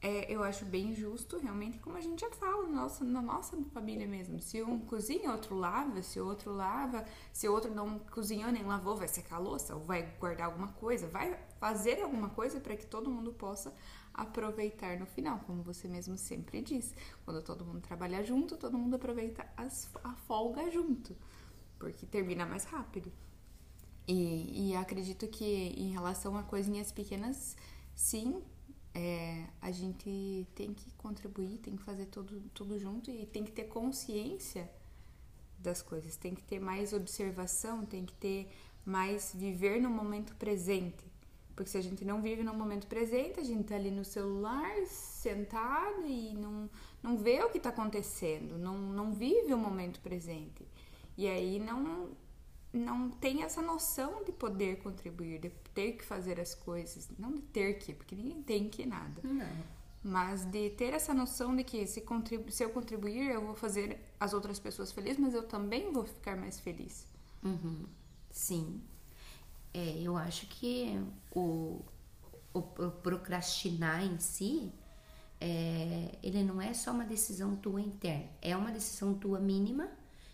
É, 0.00 0.32
eu 0.32 0.42
acho 0.42 0.64
bem 0.64 0.92
justo, 0.92 1.38
realmente, 1.38 1.78
como 1.78 1.96
a 1.96 2.00
gente 2.00 2.22
já 2.22 2.30
fala 2.32 2.66
nossa, 2.66 3.04
na 3.04 3.22
nossa 3.22 3.56
família 3.72 4.04
mesmo. 4.04 4.40
Se 4.40 4.60
um 4.60 4.80
cozinha, 4.80 5.30
outro 5.30 5.54
lava. 5.54 6.02
Se 6.02 6.18
o 6.18 6.26
outro 6.26 6.52
lava, 6.52 7.04
se 7.32 7.48
o 7.48 7.52
outro 7.52 7.72
não 7.72 8.00
cozinhou 8.00 8.50
nem 8.50 8.64
lavou, 8.64 8.96
vai 8.96 9.06
secar 9.06 9.36
a 9.36 9.38
louça 9.38 9.76
ou 9.76 9.84
vai 9.84 10.02
guardar 10.18 10.46
alguma 10.46 10.72
coisa, 10.72 11.06
vai 11.06 11.38
fazer 11.60 12.02
alguma 12.02 12.30
coisa 12.30 12.58
para 12.58 12.76
que 12.76 12.84
todo 12.84 13.08
mundo 13.08 13.32
possa 13.32 13.72
aproveitar 14.14 14.98
no 14.98 15.06
final, 15.06 15.40
como 15.40 15.62
você 15.62 15.88
mesmo 15.88 16.16
sempre 16.16 16.60
diz. 16.60 16.94
Quando 17.24 17.42
todo 17.42 17.64
mundo 17.64 17.80
trabalha 17.80 18.22
junto, 18.22 18.56
todo 18.56 18.78
mundo 18.78 18.96
aproveita 18.96 19.46
as, 19.56 19.90
a 20.02 20.14
folga 20.14 20.70
junto, 20.70 21.16
porque 21.78 22.06
termina 22.06 22.46
mais 22.46 22.64
rápido. 22.64 23.12
E, 24.06 24.70
e 24.70 24.76
acredito 24.76 25.28
que 25.28 25.44
em 25.44 25.90
relação 25.90 26.36
a 26.36 26.42
coisinhas 26.42 26.90
pequenas, 26.90 27.56
sim, 27.94 28.42
é, 28.94 29.46
a 29.60 29.70
gente 29.70 30.46
tem 30.54 30.74
que 30.74 30.92
contribuir, 30.94 31.58
tem 31.58 31.76
que 31.76 31.82
fazer 31.82 32.06
tudo, 32.06 32.40
tudo 32.52 32.78
junto 32.78 33.10
e 33.10 33.24
tem 33.24 33.44
que 33.44 33.52
ter 33.52 33.64
consciência 33.64 34.70
das 35.58 35.80
coisas, 35.80 36.16
tem 36.16 36.34
que 36.34 36.42
ter 36.42 36.60
mais 36.60 36.92
observação, 36.92 37.86
tem 37.86 38.04
que 38.04 38.12
ter 38.14 38.50
mais 38.84 39.32
viver 39.34 39.80
no 39.80 39.88
momento 39.88 40.34
presente. 40.36 41.11
Porque 41.54 41.70
se 41.70 41.76
a 41.76 41.82
gente 41.82 42.04
não 42.04 42.22
vive 42.22 42.42
no 42.42 42.54
momento 42.54 42.86
presente, 42.86 43.38
a 43.38 43.44
gente 43.44 43.64
tá 43.64 43.74
ali 43.74 43.90
no 43.90 44.04
celular, 44.04 44.70
sentado 44.86 46.06
e 46.06 46.34
não, 46.34 46.68
não 47.02 47.16
vê 47.16 47.42
o 47.42 47.50
que 47.50 47.58
está 47.58 47.70
acontecendo, 47.70 48.56
não, 48.58 48.76
não 48.76 49.12
vive 49.12 49.52
o 49.52 49.58
momento 49.58 50.00
presente. 50.00 50.66
E 51.16 51.26
aí 51.26 51.58
não, 51.58 52.10
não 52.72 53.10
tem 53.10 53.42
essa 53.42 53.60
noção 53.60 54.24
de 54.24 54.32
poder 54.32 54.78
contribuir, 54.78 55.38
de 55.40 55.50
ter 55.74 55.92
que 55.92 56.04
fazer 56.04 56.40
as 56.40 56.54
coisas. 56.54 57.08
Não 57.18 57.32
de 57.32 57.42
ter 57.42 57.74
que, 57.74 57.92
porque 57.92 58.14
ninguém 58.14 58.42
tem 58.42 58.68
que 58.68 58.86
nada. 58.86 59.20
Não. 59.22 59.82
Mas 60.02 60.44
de 60.44 60.70
ter 60.70 60.94
essa 60.94 61.14
noção 61.14 61.54
de 61.54 61.62
que 61.62 61.86
se, 61.86 62.00
contribu 62.00 62.50
se 62.50 62.64
eu 62.64 62.70
contribuir, 62.70 63.30
eu 63.30 63.44
vou 63.44 63.54
fazer 63.54 64.00
as 64.18 64.32
outras 64.32 64.58
pessoas 64.58 64.90
felizes, 64.90 65.18
mas 65.18 65.34
eu 65.34 65.44
também 65.44 65.92
vou 65.92 66.04
ficar 66.04 66.36
mais 66.36 66.58
feliz. 66.58 67.06
Uhum. 67.44 67.84
Sim. 68.30 68.82
É, 69.74 70.00
eu 70.02 70.16
acho 70.16 70.46
que 70.46 71.00
o, 71.34 71.80
o, 72.52 72.58
o 72.58 72.90
procrastinar 73.02 74.04
em 74.04 74.18
si, 74.18 74.72
é, 75.40 76.18
ele 76.22 76.42
não 76.42 76.60
é 76.60 76.74
só 76.74 76.92
uma 76.92 77.04
decisão 77.04 77.56
tua 77.56 77.80
interna, 77.80 78.28
é 78.40 78.56
uma 78.56 78.70
decisão 78.70 79.14
tua 79.14 79.40
mínima, 79.40 79.88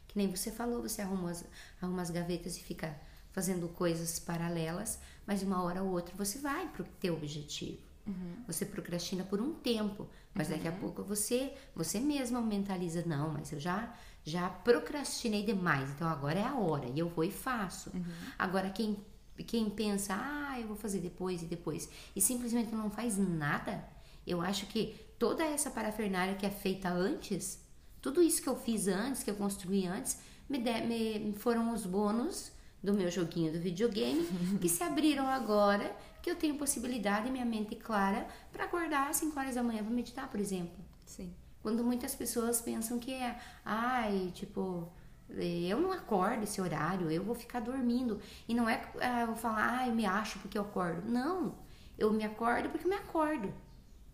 que 0.09 0.17
nem 0.17 0.29
você 0.29 0.51
falou, 0.51 0.83
você 0.83 1.03
arruma 1.03 1.31
as, 1.31 1.45
arruma 1.81 2.03
as 2.03 2.11
gavetas 2.11 2.57
e 2.57 2.61
fica 2.61 2.99
fazendo 3.33 3.69
coisas 3.69 4.19
paralelas, 4.19 4.99
mas 5.27 5.43
uma 5.43 5.63
hora 5.63 5.83
ou 5.83 5.93
outra 5.93 6.15
você 6.17 6.39
vai 6.39 6.69
pro 6.69 6.85
teu 7.01 7.15
objetivo. 7.15 7.79
Uhum. 8.07 8.43
Você 8.47 8.65
procrastina 8.65 9.23
por 9.23 9.41
um 9.41 9.53
tempo, 9.53 10.09
mas 10.35 10.49
uhum. 10.49 10.57
daqui 10.57 10.67
a 10.67 10.73
uhum. 10.73 10.79
pouco 10.79 11.03
você 11.05 11.53
você 11.77 12.01
mesma 12.01 12.41
mentaliza, 12.41 13.05
não, 13.07 13.31
mas 13.31 13.53
eu 13.53 13.61
já 13.61 13.95
já 14.25 14.49
procrastinei 14.49 15.45
demais, 15.45 15.91
então 15.91 16.09
agora 16.09 16.39
é 16.39 16.45
a 16.45 16.55
hora, 16.55 16.87
e 16.87 16.99
eu 16.99 17.09
vou 17.09 17.25
e 17.25 17.31
faço. 17.31 17.91
Uhum. 17.95 18.05
Agora 18.39 18.71
quem 18.71 18.99
quem 19.45 19.71
pensa, 19.71 20.15
ah, 20.15 20.61
eu 20.61 20.67
vou 20.67 20.77
fazer 20.77 21.01
depois 21.01 21.43
e 21.43 21.47
depois, 21.47 21.89
e 22.15 22.21
simplesmente 22.21 22.75
não 22.75 22.91
faz 22.91 23.17
nada, 23.17 23.85
eu 24.27 24.41
acho 24.41 24.67
que 24.67 24.95
toda 25.19 25.45
essa 25.45 25.71
parafernália 25.71 26.35
que 26.35 26.47
é 26.47 26.51
feita 26.51 26.89
antes, 26.89 27.61
tudo 28.01 28.23
isso 28.23 28.43
que 28.43 28.49
eu 28.49 28.57
fiz 28.57 28.89
antes, 28.89 29.23
que 29.23 29.31
eu 29.31 29.35
construí 29.35 29.87
antes, 29.87 30.19
me, 30.49 30.59
de, 30.59 30.81
me 30.81 31.33
foram 31.35 31.73
os 31.73 31.85
bônus 31.85 32.53
do 32.83 32.95
meu 32.95 33.11
joguinho 33.11 33.53
do 33.53 33.59
videogame 33.59 34.27
que 34.61 34.69
se 34.69 34.83
abriram 34.83 35.27
agora, 35.29 35.95
que 36.23 36.31
eu 36.31 36.37
tenho 36.37 36.57
possibilidade, 36.57 37.31
minha 37.31 37.45
mente 37.45 37.75
clara, 37.75 38.27
para 38.53 38.65
acordar 38.65 39.09
às 39.09 39.17
5 39.17 39.39
horas 39.39 39.55
da 39.55 39.63
manhã 39.63 39.83
para 39.83 39.93
meditar, 39.93 40.31
por 40.31 40.41
exemplo. 40.41 40.79
Sim. 41.05 41.33
Quando 41.63 41.83
muitas 41.83 42.15
pessoas 42.15 42.61
pensam 42.61 42.99
que 42.99 43.13
é, 43.13 43.39
ai, 43.65 44.31
tipo, 44.35 44.91
eu 45.31 45.81
não 45.81 45.93
acordo 45.93 46.45
esse 46.45 46.61
horário, 46.61 47.11
eu 47.11 47.23
vou 47.23 47.35
ficar 47.35 47.61
dormindo. 47.61 48.21
E 48.49 48.55
não 48.55 48.69
é 48.69 48.91
ah, 49.01 49.23
eu 49.23 49.37
falar, 49.37 49.81
ah, 49.81 49.89
eu 49.89 49.95
me 49.95 50.07
acho 50.07 50.39
porque 50.39 50.57
eu 50.57 50.63
acordo. 50.63 51.09
Não, 51.09 51.55
eu 51.99 52.13
me 52.13 52.25
acordo 52.25 52.71
porque 52.71 52.87
eu 52.87 52.91
me 52.91 52.97
acordo. 52.97 53.53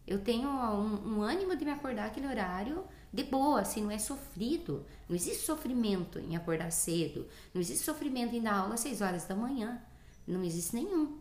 Eu 0.07 0.19
tenho 0.19 0.49
um, 0.49 1.19
um 1.19 1.23
ânimo 1.23 1.57
de 1.57 1.65
me 1.65 1.71
acordar 1.71 2.07
aquele 2.07 2.27
horário, 2.27 2.85
de 3.13 3.25
boa, 3.25 3.61
assim, 3.61 3.83
não 3.83 3.91
é 3.91 3.99
sofrido. 3.99 4.85
Não 5.09 5.17
existe 5.17 5.45
sofrimento 5.45 6.19
em 6.19 6.37
acordar 6.37 6.71
cedo, 6.71 7.27
não 7.55 7.61
existe 7.61 7.85
sofrimento 7.85 8.35
em 8.35 8.43
dar 8.43 8.55
aula 8.55 8.75
às 8.75 8.81
6 8.81 9.01
horas 9.01 9.25
da 9.25 9.35
manhã. 9.35 9.81
Não 10.27 10.43
existe 10.43 10.75
nenhum. 10.75 11.19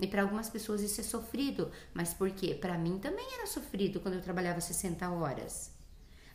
E 0.00 0.06
para 0.06 0.22
algumas 0.22 0.48
pessoas 0.48 0.80
isso 0.80 1.00
é 1.00 1.04
sofrido, 1.04 1.70
mas 1.92 2.14
por 2.14 2.30
quê? 2.30 2.54
Para 2.54 2.78
mim 2.78 2.98
também 2.98 3.26
era 3.34 3.46
sofrido 3.46 4.00
quando 4.00 4.14
eu 4.14 4.22
trabalhava 4.22 4.60
60 4.60 5.08
horas. 5.10 5.72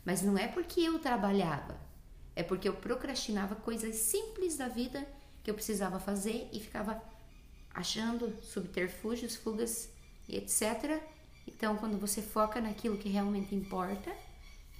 Mas 0.04 0.20
não 0.20 0.36
é 0.36 0.46
porque 0.46 0.80
eu 0.80 0.98
trabalhava, 0.98 1.78
é 2.36 2.42
porque 2.42 2.68
eu 2.68 2.74
procrastinava 2.74 3.54
coisas 3.54 3.94
simples 3.96 4.56
da 4.56 4.68
vida 4.68 5.06
que 5.42 5.50
eu 5.50 5.54
precisava 5.54 5.98
fazer 5.98 6.48
e 6.52 6.60
ficava 6.60 7.02
achando 7.72 8.34
subterfúgios, 8.42 9.36
fugas 9.36 9.90
e 10.28 10.36
etc. 10.36 11.02
Então, 11.46 11.76
quando 11.76 11.98
você 11.98 12.22
foca 12.22 12.60
naquilo 12.60 12.96
que 12.96 13.08
realmente 13.08 13.54
importa, 13.54 14.14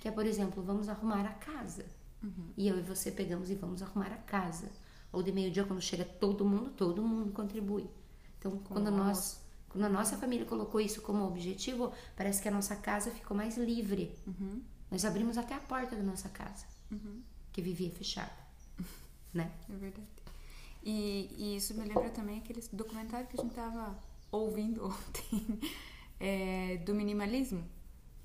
que 0.00 0.08
é, 0.08 0.10
por 0.10 0.24
exemplo, 0.24 0.62
vamos 0.62 0.88
arrumar 0.88 1.24
a 1.26 1.34
casa. 1.34 1.84
Uhum. 2.22 2.52
E 2.56 2.66
eu 2.66 2.78
e 2.78 2.82
você 2.82 3.10
pegamos 3.10 3.50
e 3.50 3.54
vamos 3.54 3.82
arrumar 3.82 4.12
a 4.12 4.16
casa. 4.16 4.70
Ou 5.12 5.22
de 5.22 5.30
meio-dia, 5.30 5.64
quando 5.64 5.82
chega 5.82 6.04
todo 6.04 6.44
mundo, 6.44 6.70
todo 6.70 7.02
mundo 7.02 7.32
contribui. 7.32 7.88
Então, 8.38 8.58
quando 8.58 8.90
nós, 8.90 9.40
quando 9.68 9.84
a 9.84 9.88
nossa 9.88 10.16
família 10.16 10.46
colocou 10.46 10.80
isso 10.80 11.02
como 11.02 11.24
objetivo, 11.24 11.92
parece 12.16 12.42
que 12.42 12.48
a 12.48 12.50
nossa 12.50 12.76
casa 12.76 13.10
ficou 13.10 13.36
mais 13.36 13.56
livre. 13.56 14.18
Uhum. 14.26 14.62
Nós 14.90 15.04
abrimos 15.04 15.38
até 15.38 15.54
a 15.54 15.60
porta 15.60 15.96
da 15.96 16.02
nossa 16.02 16.28
casa, 16.28 16.66
uhum. 16.90 17.22
Que 17.54 17.62
vivia 17.62 17.90
fechada, 17.90 18.36
né? 19.32 19.50
É 19.70 19.76
verdade. 19.76 20.08
E, 20.82 21.30
e, 21.38 21.56
isso 21.56 21.72
me 21.74 21.84
lembra 21.84 22.10
também 22.10 22.38
aquele 22.38 22.60
documentário 22.72 23.26
que 23.26 23.40
a 23.40 23.42
gente 23.42 23.54
tava 23.54 23.96
ouvindo 24.30 24.84
ontem, 24.84 25.60
é, 26.20 26.76
do 26.78 26.94
minimalismo, 26.94 27.64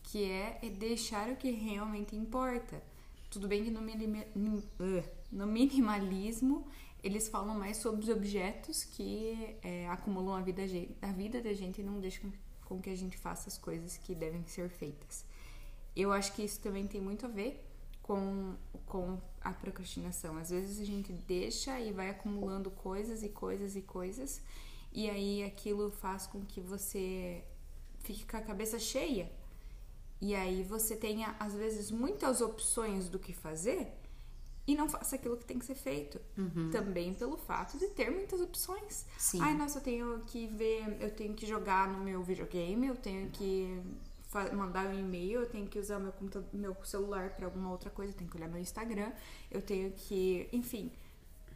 que 0.03 0.29
é, 0.29 0.59
é 0.61 0.69
deixar 0.69 1.29
o 1.29 1.37
que 1.37 1.51
realmente 1.51 2.15
importa. 2.15 2.83
Tudo 3.29 3.47
bem 3.47 3.63
que 3.63 3.69
no, 3.69 3.81
minima, 3.81 4.25
no 5.31 5.47
minimalismo 5.47 6.67
eles 7.03 7.29
falam 7.29 7.57
mais 7.57 7.77
sobre 7.77 8.01
os 8.01 8.09
objetos 8.09 8.83
que 8.83 9.55
é, 9.61 9.87
acumulam 9.87 10.35
a 10.35 10.41
vida, 10.41 10.63
a 11.01 11.11
vida 11.11 11.41
da 11.41 11.53
gente 11.53 11.79
e 11.79 11.83
não 11.83 11.99
deixam 11.99 12.33
com 12.65 12.81
que 12.81 12.89
a 12.89 12.95
gente 12.95 13.15
faça 13.15 13.47
as 13.47 13.57
coisas 13.57 13.97
que 13.97 14.15
devem 14.15 14.43
ser 14.47 14.69
feitas. 14.69 15.23
Eu 15.95 16.11
acho 16.11 16.33
que 16.33 16.43
isso 16.43 16.59
também 16.59 16.87
tem 16.87 16.99
muito 16.99 17.25
a 17.25 17.29
ver 17.29 17.68
com, 18.09 18.55
com 18.87 19.21
a 19.39 19.53
procrastinação. 19.53 20.35
Às 20.35 20.49
vezes 20.49 20.79
a 20.79 20.83
gente 20.83 21.13
deixa 21.13 21.79
e 21.79 21.91
vai 21.91 22.09
acumulando 22.09 22.71
coisas 22.71 23.21
e 23.21 23.29
coisas 23.29 23.75
e 23.75 23.83
coisas, 23.83 24.41
e 24.91 25.07
aí 25.07 25.43
aquilo 25.43 25.91
faz 25.91 26.25
com 26.25 26.43
que 26.43 26.59
você 26.59 27.43
fique 27.99 28.25
com 28.25 28.37
a 28.37 28.41
cabeça 28.41 28.79
cheia. 28.79 29.31
E 30.19 30.33
aí 30.33 30.63
você 30.63 30.95
tenha, 30.95 31.35
às 31.39 31.53
vezes, 31.53 31.91
muitas 31.91 32.41
opções 32.41 33.07
do 33.07 33.19
que 33.19 33.31
fazer 33.31 33.93
e 34.65 34.75
não 34.75 34.89
faça 34.89 35.15
aquilo 35.15 35.37
que 35.37 35.45
tem 35.45 35.59
que 35.59 35.65
ser 35.65 35.75
feito. 35.75 36.19
Uhum. 36.35 36.71
Também 36.71 37.13
pelo 37.13 37.37
fato 37.37 37.77
de 37.77 37.89
ter 37.89 38.09
muitas 38.09 38.41
opções. 38.41 39.05
Sim. 39.19 39.39
Ai, 39.39 39.53
nossa, 39.55 39.77
eu 39.77 39.83
tenho 39.83 40.19
que 40.25 40.47
ver, 40.47 40.97
eu 40.99 41.11
tenho 41.11 41.35
que 41.35 41.45
jogar 41.45 41.87
no 41.87 42.03
meu 42.03 42.23
videogame, 42.23 42.87
eu 42.87 42.95
tenho 42.95 43.29
que 43.29 43.79
mandar 44.55 44.87
um 44.87 44.93
e-mail, 44.93 45.41
eu 45.41 45.49
tenho 45.49 45.67
que 45.67 45.79
usar 45.79 45.99
meu, 45.99 46.13
meu 46.53 46.75
celular 46.83 47.31
para 47.31 47.45
alguma 47.45 47.71
outra 47.71 47.89
coisa, 47.89 48.13
eu 48.13 48.17
tenho 48.17 48.29
que 48.29 48.37
olhar 48.37 48.47
meu 48.47 48.61
Instagram, 48.61 49.11
eu 49.49 49.61
tenho 49.61 49.91
que, 49.91 50.47
enfim, 50.53 50.91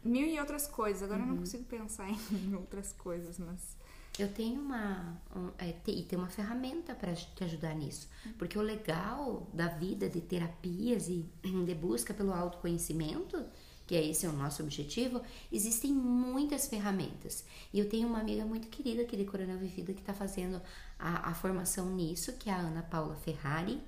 mil 0.04 0.26
e 0.26 0.38
outras 0.38 0.66
coisas. 0.66 1.02
Agora 1.02 1.20
uhum. 1.20 1.24
eu 1.24 1.28
não 1.28 1.34
uhum. 1.34 1.40
consigo 1.40 1.64
pensar 1.64 2.08
em 2.32 2.54
outras 2.54 2.92
coisas, 2.92 3.38
mas 3.38 3.76
eu 4.18 4.32
tenho 4.32 4.60
uma 4.60 5.20
um, 5.34 5.50
é, 5.58 5.74
e 5.88 6.02
tem 6.04 6.18
uma 6.18 6.28
ferramenta 6.28 6.94
para 6.94 7.12
te 7.14 7.42
ajudar 7.42 7.74
nisso 7.74 8.08
porque 8.38 8.56
o 8.56 8.62
legal 8.62 9.48
da 9.52 9.66
vida 9.66 10.08
de 10.08 10.20
terapias 10.20 11.08
e 11.08 11.28
de 11.42 11.74
busca 11.74 12.14
pelo 12.14 12.32
autoconhecimento 12.32 13.44
que 13.86 13.94
é 13.94 14.04
esse 14.04 14.26
é 14.26 14.28
o 14.28 14.32
nosso 14.32 14.62
objetivo 14.62 15.20
existem 15.52 15.92
muitas 15.92 16.66
ferramentas 16.66 17.44
e 17.72 17.78
eu 17.78 17.88
tenho 17.88 18.08
uma 18.08 18.20
amiga 18.20 18.44
muito 18.44 18.68
querida 18.68 19.02
aqui 19.02 19.16
de 19.16 19.24
Corona 19.24 19.56
Vivida 19.56 19.92
que 19.92 20.00
está 20.00 20.14
fazendo 20.14 20.60
a, 20.98 21.30
a, 21.30 21.34
formação 21.34 21.90
nisso 21.90 22.32
que 22.34 22.48
é 22.48 22.52
a 22.52 22.58
Ana 22.58 22.82
Paula 22.82 23.16
Ferrari 23.16 23.80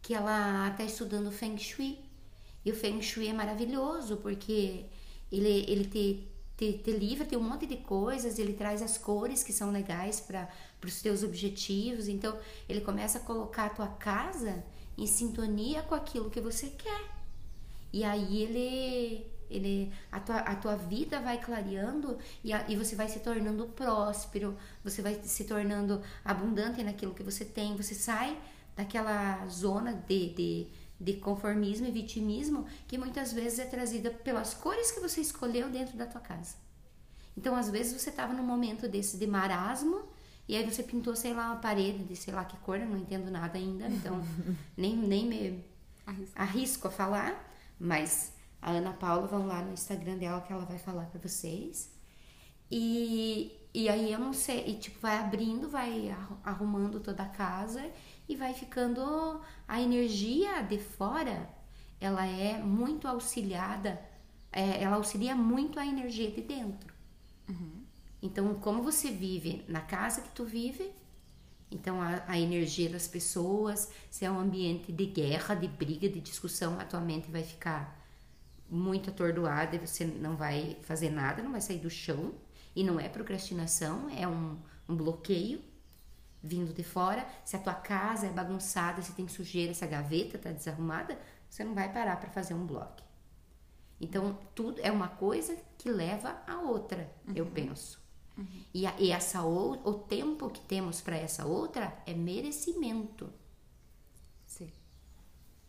que 0.00 0.14
ela 0.14 0.68
está 0.70 0.84
estudando 0.84 1.30
Feng 1.30 1.56
Shui 1.56 1.98
e 2.64 2.70
o 2.70 2.74
Feng 2.74 3.00
Shui 3.00 3.28
é 3.28 3.32
maravilhoso 3.32 4.16
porque 4.16 4.86
ele 5.30 5.64
ele 5.68 5.84
te 5.84 6.32
te, 6.62 6.74
te 6.74 6.92
livra, 6.92 7.24
tem 7.24 7.36
um 7.36 7.42
monte 7.42 7.66
de 7.66 7.78
coisas, 7.78 8.38
ele 8.38 8.52
traz 8.52 8.82
as 8.82 8.96
cores 8.96 9.42
que 9.42 9.52
são 9.52 9.72
legais 9.72 10.20
para 10.20 10.48
os 10.84 11.02
teus 11.02 11.24
objetivos. 11.24 12.06
Então, 12.06 12.38
ele 12.68 12.80
começa 12.80 13.18
a 13.18 13.20
colocar 13.20 13.66
a 13.66 13.70
tua 13.70 13.88
casa 13.88 14.64
em 14.96 15.06
sintonia 15.06 15.82
com 15.82 15.94
aquilo 15.94 16.30
que 16.30 16.40
você 16.40 16.68
quer. 16.68 17.21
E 17.92 18.04
aí 18.04 18.42
ele 18.42 19.32
ele 19.50 19.92
a 20.10 20.18
tua, 20.18 20.36
a 20.38 20.56
tua 20.56 20.76
vida 20.76 21.20
vai 21.20 21.38
clareando 21.38 22.18
e, 22.42 22.54
a, 22.54 22.64
e 22.70 22.74
você 22.74 22.96
vai 22.96 23.06
se 23.08 23.20
tornando 23.20 23.66
próspero, 23.66 24.56
você 24.82 25.02
vai 25.02 25.20
se 25.22 25.44
tornando 25.44 26.00
abundante 26.24 26.82
naquilo 26.82 27.12
que 27.12 27.22
você 27.22 27.44
tem, 27.44 27.76
você 27.76 27.94
sai 27.94 28.38
daquela 28.74 29.46
zona 29.48 29.92
de, 29.92 30.30
de 30.30 30.68
de 31.02 31.14
conformismo 31.14 31.86
e 31.88 31.90
vitimismo 31.90 32.64
que 32.86 32.96
muitas 32.96 33.32
vezes 33.32 33.58
é 33.58 33.64
trazida 33.64 34.08
pelas 34.10 34.54
cores 34.54 34.92
que 34.92 35.00
você 35.00 35.20
escolheu 35.20 35.68
dentro 35.68 35.96
da 35.96 36.06
tua 36.06 36.20
casa. 36.20 36.54
Então, 37.36 37.56
às 37.56 37.68
vezes 37.68 38.00
você 38.00 38.10
estava 38.10 38.32
num 38.32 38.44
momento 38.44 38.88
desse 38.88 39.16
de 39.16 39.26
marasmo 39.26 40.02
e 40.46 40.56
aí 40.56 40.68
você 40.68 40.82
pintou, 40.82 41.16
sei 41.16 41.34
lá, 41.34 41.46
uma 41.46 41.56
parede 41.56 42.04
de 42.04 42.14
sei 42.14 42.32
lá 42.32 42.44
que 42.44 42.56
cor, 42.58 42.78
eu 42.78 42.86
não 42.86 42.96
entendo 42.96 43.30
nada 43.30 43.58
ainda, 43.58 43.88
então 43.88 44.22
nem, 44.76 44.96
nem 44.96 45.26
me 45.26 45.64
arrisco. 46.06 46.32
arrisco 46.36 46.88
a 46.88 46.90
falar, 46.90 47.51
mas 47.82 48.32
a 48.60 48.70
Ana 48.70 48.92
Paula, 48.92 49.26
vão 49.26 49.46
lá 49.46 49.60
no 49.60 49.72
Instagram 49.72 50.16
dela 50.16 50.40
que 50.40 50.52
ela 50.52 50.64
vai 50.64 50.78
falar 50.78 51.06
para 51.06 51.20
vocês. 51.20 51.90
E, 52.70 53.52
e 53.74 53.88
aí 53.88 54.12
eu 54.12 54.20
não 54.20 54.32
sei, 54.32 54.64
e 54.68 54.74
tipo, 54.78 55.00
vai 55.00 55.18
abrindo, 55.18 55.68
vai 55.68 56.16
arrumando 56.44 57.00
toda 57.00 57.24
a 57.24 57.28
casa 57.28 57.84
e 58.28 58.36
vai 58.36 58.54
ficando 58.54 59.40
a 59.66 59.80
energia 59.80 60.62
de 60.62 60.78
fora, 60.78 61.50
ela 62.00 62.24
é 62.24 62.58
muito 62.62 63.08
auxiliada, 63.08 64.00
é, 64.52 64.82
ela 64.82 64.96
auxilia 64.96 65.34
muito 65.34 65.78
a 65.80 65.84
energia 65.84 66.30
de 66.30 66.40
dentro. 66.40 66.94
Uhum. 67.48 67.82
Então, 68.22 68.54
como 68.54 68.82
você 68.82 69.10
vive 69.10 69.64
na 69.68 69.80
casa 69.80 70.22
que 70.22 70.30
tu 70.30 70.44
vive, 70.44 70.92
então 71.72 72.00
a, 72.00 72.22
a, 72.26 72.38
energia 72.38 72.88
das 72.90 73.08
pessoas, 73.08 73.90
se 74.10 74.24
é 74.24 74.30
um 74.30 74.38
ambiente 74.38 74.92
de 74.92 75.06
guerra, 75.06 75.54
de 75.54 75.66
briga, 75.66 76.08
de 76.08 76.20
discussão, 76.20 76.78
a 76.78 76.84
tua 76.84 77.00
mente 77.00 77.30
vai 77.30 77.42
ficar 77.42 77.98
muito 78.68 79.10
atordoada 79.10 79.76
e 79.76 79.78
você 79.78 80.04
não 80.04 80.36
vai 80.36 80.78
fazer 80.82 81.10
nada, 81.10 81.42
não 81.42 81.52
vai 81.52 81.60
sair 81.60 81.78
do 81.78 81.90
chão. 81.90 82.32
E 82.74 82.82
não 82.82 82.98
é 82.98 83.06
procrastinação, 83.06 84.08
é 84.16 84.26
um, 84.26 84.58
um 84.88 84.96
bloqueio 84.96 85.62
vindo 86.42 86.72
de 86.72 86.82
fora. 86.82 87.26
Se 87.44 87.54
a 87.54 87.58
tua 87.58 87.74
casa 87.74 88.26
é 88.26 88.30
bagunçada, 88.30 89.02
se 89.02 89.12
tem 89.12 89.28
sujeira, 89.28 89.74
se 89.74 89.84
a 89.84 89.86
gaveta 89.86 90.36
está 90.36 90.50
desarrumada, 90.50 91.18
você 91.48 91.62
não 91.62 91.74
vai 91.74 91.92
parar 91.92 92.16
para 92.16 92.30
fazer 92.30 92.54
um 92.54 92.66
blog. 92.66 92.90
Então, 94.00 94.38
tudo 94.54 94.80
é 94.82 94.90
uma 94.90 95.08
coisa 95.08 95.56
que 95.78 95.90
leva 95.90 96.36
a 96.46 96.60
outra, 96.60 97.12
uhum. 97.28 97.34
eu 97.36 97.46
penso. 97.46 98.01
Uhum. 98.42 98.62
E, 98.74 98.86
a, 98.86 98.94
e 98.98 99.10
essa 99.10 99.42
o, 99.42 99.72
o 99.84 99.94
tempo 99.94 100.50
que 100.50 100.60
temos 100.60 101.00
para 101.00 101.16
essa 101.16 101.46
outra 101.46 101.96
é 102.06 102.14
merecimento. 102.14 103.32
Sim. 104.46 104.70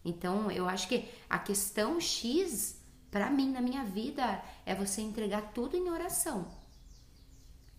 Então, 0.04 0.50
eu 0.52 0.68
acho 0.68 0.88
que 0.88 1.06
a 1.30 1.40
questão 1.40 2.00
X, 2.00 2.80
para 3.12 3.30
mim, 3.30 3.52
na 3.52 3.62
minha 3.62 3.84
vida, 3.84 4.44
é 4.66 4.74
você 4.74 5.02
entregar 5.02 5.54
tudo 5.54 5.78
em 5.78 5.90
oração. 5.90 6.48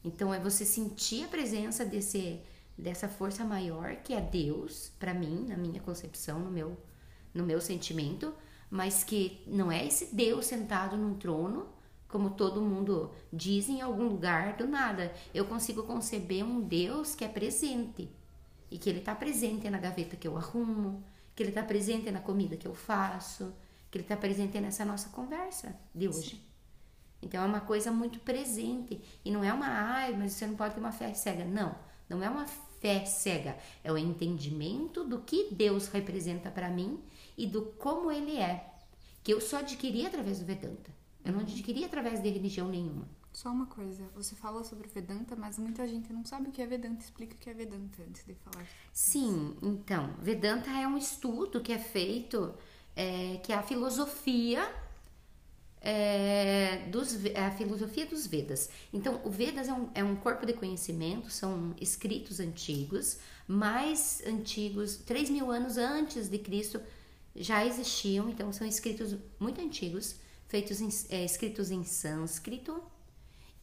Então, 0.03 0.33
é 0.33 0.39
você 0.39 0.65
sentir 0.65 1.25
a 1.25 1.29
presença 1.29 1.85
desse 1.85 2.41
dessa 2.77 3.09
força 3.09 3.45
maior 3.45 3.95
que 4.03 4.13
é 4.13 4.21
Deus 4.21 4.91
para 4.99 5.15
mim, 5.15 5.47
na 5.49 5.57
minha 5.57 5.81
concepção, 5.81 6.41
no 6.41 6.51
meu 6.51 6.77
no 7.33 7.45
meu 7.45 7.61
sentimento, 7.61 8.35
mas 8.71 9.05
que 9.05 9.43
não 9.47 9.71
é 9.71 9.87
esse 9.87 10.15
Deus 10.15 10.47
sentado 10.47 10.97
num 10.97 11.15
trono, 11.15 11.69
como 12.15 12.31
todo 12.31 12.63
mundo 12.63 13.11
diz 13.33 13.69
em 13.69 13.81
algum 13.81 14.05
lugar 14.05 14.57
do 14.57 14.69
nada. 14.69 15.13
Eu 15.35 15.47
consigo 15.47 15.83
conceber 15.83 16.45
um 16.45 16.61
Deus 16.61 17.13
que 17.13 17.25
é 17.25 17.29
presente 17.29 18.09
e 18.71 18.79
que 18.79 18.89
ele 18.89 19.01
está 19.01 19.17
presente 19.17 19.69
na 19.69 19.79
gaveta 19.79 20.15
que 20.15 20.29
eu 20.29 20.37
arrumo, 20.37 21.03
que 21.35 21.43
ele 21.43 21.51
está 21.51 21.65
presente 21.65 22.13
na 22.13 22.21
comida 22.21 22.57
que 22.57 22.69
eu 22.69 22.73
faço, 22.73 23.53
que 23.91 23.99
ele 23.99 24.05
está 24.05 24.17
presente 24.17 24.61
nessa 24.61 24.85
nossa 24.85 25.09
conversa 25.09 25.77
de 25.93 26.07
hoje. 26.07 26.37
Sim. 26.37 26.41
Então 27.21 27.43
é 27.43 27.47
uma 27.47 27.61
coisa 27.61 27.91
muito 27.91 28.21
presente 28.21 29.03
e 29.25 29.33
não 29.33 29.43
é 29.43 29.53
uma 29.53 29.67
ai, 29.67 30.15
mas 30.17 30.35
você 30.35 30.47
não 30.47 30.55
pode 30.55 30.75
ter 30.75 30.81
uma 30.81 30.93
fé 30.93 31.13
cega. 31.15 31.45
Não, 31.45 31.75
não 32.09 32.23
é 32.23 32.31
uma 32.31 32.47
fé 32.47 33.05
cega, 33.05 33.59
é 33.83 33.91
o 33.91 33.99
entendimento 33.99 35.03
do 35.03 35.19
que 35.19 35.53
Deus 35.53 35.89
representa 35.89 36.49
para 36.49 36.71
mim 36.71 37.03
e 37.37 37.45
do 37.45 37.63
como 37.77 38.13
ele 38.13 38.37
é, 38.37 38.73
que 39.25 39.35
eu 39.35 39.41
só 39.41 39.57
adquiri 39.57 40.07
através 40.07 40.39
do 40.39 40.47
Vedanta. 40.47 40.95
Eu 41.25 41.33
não 41.33 41.41
adquiri 41.41 41.85
através 41.85 42.23
de 42.23 42.29
religião 42.29 42.69
nenhuma. 42.69 43.09
Só 43.33 43.51
uma 43.51 43.67
coisa, 43.67 44.05
você 44.15 44.35
fala 44.35 44.63
sobre 44.63 44.87
Vedanta, 44.89 45.35
mas 45.35 45.59
muita 45.59 45.89
gente 45.89 46.13
não 46.13 46.25
sabe 46.25 46.51
o 46.51 46.53
que 46.53 46.63
é 46.63 46.67
Vedanta. 46.67 47.03
Explica 47.03 47.35
o 47.35 47.39
que 47.39 47.51
é 47.51 47.55
Vedanta 47.55 48.03
antes 48.09 48.25
de 48.25 48.35
falar. 48.35 48.65
Sim, 48.93 49.57
então, 49.61 50.15
Vedanta 50.21 50.71
é 50.71 50.87
um 50.87 50.97
estudo 50.97 51.61
que 51.61 51.73
é 51.73 51.79
feito, 51.79 52.55
é, 52.95 53.39
que 53.39 53.53
é 53.53 53.57
a 53.57 53.63
filosofia 53.63 54.71
é, 55.85 56.87
dos, 56.91 57.25
é 57.27 57.45
a 57.45 57.51
filosofia 57.51 58.07
dos 58.07 58.27
Vedas. 58.27 58.71
Então, 58.93 59.21
o 59.23 59.31
Vedas 59.31 59.69
é 59.69 59.73
um, 59.73 59.89
é 59.95 60.03
um 60.03 60.17
corpo 60.17 60.47
de 60.47 60.55
conhecimento, 60.55 61.31
são 61.31 61.75
escritos 61.79 62.41
antigos, 62.41 63.19
mais 63.47 64.23
antigos, 64.27 64.97
3 64.97 65.29
mil 65.29 65.51
anos 65.51 65.77
antes 65.77 66.29
de 66.29 66.39
Cristo 66.39 66.81
já 67.37 67.67
existiam, 67.67 68.31
então 68.31 68.53
são 68.53 68.67
escritos 68.67 69.15
muito 69.39 69.61
antigos, 69.61 70.15
feitos 70.49 70.81
em, 70.81 70.89
é, 71.09 71.25
escritos 71.25 71.71
em 71.71 71.85
sânscrito, 71.85 72.83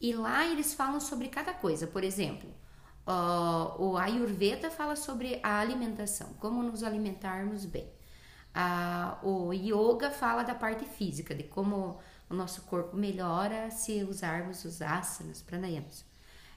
e 0.00 0.12
lá 0.12 0.46
eles 0.46 0.74
falam 0.74 1.00
sobre 1.00 1.28
cada 1.28 1.54
coisa. 1.54 1.86
Por 1.86 2.02
exemplo, 2.02 2.50
o 3.78 3.96
Ayurveda 3.96 4.70
fala 4.70 4.96
sobre 4.96 5.38
a 5.42 5.58
alimentação, 5.60 6.34
como 6.40 6.62
nos 6.62 6.82
alimentarmos 6.82 7.64
bem. 7.64 7.88
O 9.22 9.52
Yoga 9.52 10.10
fala 10.10 10.42
da 10.42 10.54
parte 10.54 10.84
física, 10.84 11.34
de 11.34 11.44
como 11.44 12.00
o 12.28 12.34
nosso 12.34 12.62
corpo 12.62 12.96
melhora 12.96 13.70
se 13.70 14.02
usarmos 14.02 14.64
os 14.64 14.82
asanas, 14.82 15.40
pranayamas. 15.40 16.04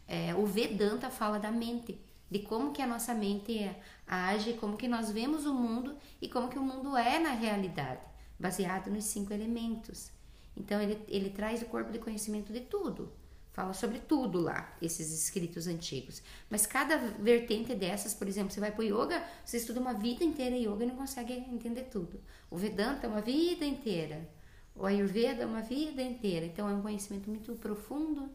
É, 0.07 0.33
o 0.35 0.45
Vedanta 0.45 1.09
fala 1.09 1.39
da 1.39 1.51
mente, 1.51 1.99
de 2.29 2.39
como 2.39 2.71
que 2.71 2.81
a 2.81 2.87
nossa 2.87 3.13
mente 3.13 3.69
age, 4.07 4.53
como 4.53 4.77
que 4.77 4.87
nós 4.87 5.11
vemos 5.11 5.45
o 5.45 5.53
mundo 5.53 5.95
e 6.21 6.27
como 6.27 6.49
que 6.49 6.57
o 6.57 6.63
mundo 6.63 6.97
é 6.97 7.19
na 7.19 7.31
realidade, 7.31 8.01
baseado 8.39 8.89
nos 8.89 9.05
cinco 9.05 9.33
elementos. 9.33 10.14
Então 10.55 10.81
ele, 10.81 10.99
ele 11.07 11.29
traz 11.29 11.61
o 11.61 11.65
corpo 11.65 11.91
de 11.91 11.99
conhecimento 11.99 12.51
de 12.51 12.61
tudo. 12.61 13.11
Fala 13.51 13.71
sobre 13.71 13.99
tudo 13.99 14.41
lá, 14.41 14.75
esses 14.81 15.13
escritos 15.13 15.65
antigos. 15.65 16.21
Mas 16.49 16.65
cada 16.65 16.97
vertente 16.97 17.73
dessas, 17.73 18.13
por 18.13 18.27
exemplo, 18.27 18.51
você 18.51 18.59
vai 18.59 18.71
para 18.71 18.81
o 18.81 18.83
yoga, 18.83 19.23
você 19.45 19.57
estuda 19.57 19.79
uma 19.79 19.93
vida 19.93 20.25
inteira 20.25 20.57
yoga 20.57 20.83
e 20.83 20.87
não 20.87 20.95
consegue 20.95 21.33
entender 21.33 21.83
tudo. 21.83 22.19
O 22.51 22.57
Vedanta 22.57 23.07
é 23.07 23.09
uma 23.09 23.21
vida 23.21 23.63
inteira. 23.63 24.29
O 24.75 24.85
Ayurveda 24.85 25.43
é 25.43 25.45
uma 25.45 25.61
vida 25.61 26.01
inteira. 26.01 26.45
Então 26.45 26.67
é 26.69 26.73
um 26.73 26.81
conhecimento 26.81 27.29
muito 27.29 27.53
profundo 27.55 28.29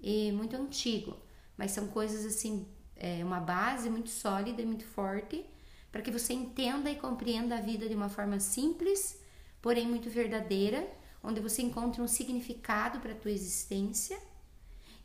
e 0.00 0.30
muito 0.32 0.54
antigo. 0.54 1.16
Mas 1.56 1.70
são 1.70 1.88
coisas 1.88 2.26
assim, 2.26 2.66
é 2.94 3.24
uma 3.24 3.40
base 3.40 3.88
muito 3.88 4.10
sólida 4.10 4.60
e 4.60 4.66
muito 4.66 4.84
forte 4.84 5.46
para 5.90 6.02
que 6.02 6.10
você 6.10 6.34
entenda 6.34 6.90
e 6.90 6.96
compreenda 6.96 7.56
a 7.56 7.60
vida 7.60 7.88
de 7.88 7.94
uma 7.94 8.08
forma 8.08 8.38
simples, 8.38 9.18
porém 9.62 9.88
muito 9.88 10.10
verdadeira, 10.10 10.86
onde 11.28 11.40
você 11.40 11.60
encontre 11.60 12.00
um 12.00 12.08
significado 12.08 13.00
para 13.00 13.12
a 13.12 13.14
tua 13.14 13.30
existência 13.30 14.18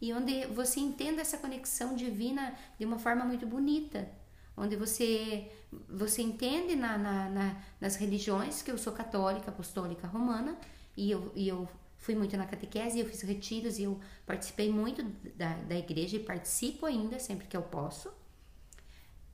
e 0.02 0.14
onde 0.14 0.46
você 0.48 0.80
entenda 0.80 1.22
essa 1.22 1.38
conexão 1.38 1.96
divina 1.96 2.56
de 2.80 2.86
uma 2.86 2.98
forma 2.98 3.26
muito 3.26 3.46
bonita, 3.46 4.10
onde 4.56 4.78
você 4.78 5.52
você 5.90 6.22
entende 6.22 6.76
na, 6.76 6.98
na, 6.98 7.30
na, 7.30 7.62
nas 7.82 7.96
religiões 7.96 8.62
que 8.62 8.72
eu 8.72 8.78
sou 8.78 8.94
católica, 8.94 9.50
apostólica, 9.50 10.08
romana 10.08 10.58
e 10.96 11.12
eu, 11.12 11.32
e 11.36 11.48
eu 11.48 11.68
fui 11.98 12.16
muito 12.16 12.38
na 12.38 12.46
catequese, 12.46 13.00
eu 13.00 13.06
fiz 13.06 13.22
retiros 13.22 13.78
e 13.80 13.84
eu 13.84 14.00
participei 14.26 14.72
muito 14.72 15.04
da, 15.36 15.56
da 15.56 15.76
igreja 15.76 16.16
e 16.16 16.20
participo 16.20 16.86
ainda 16.86 17.20
sempre 17.20 17.48
que 17.48 17.58
eu 17.58 17.64
posso, 17.64 18.14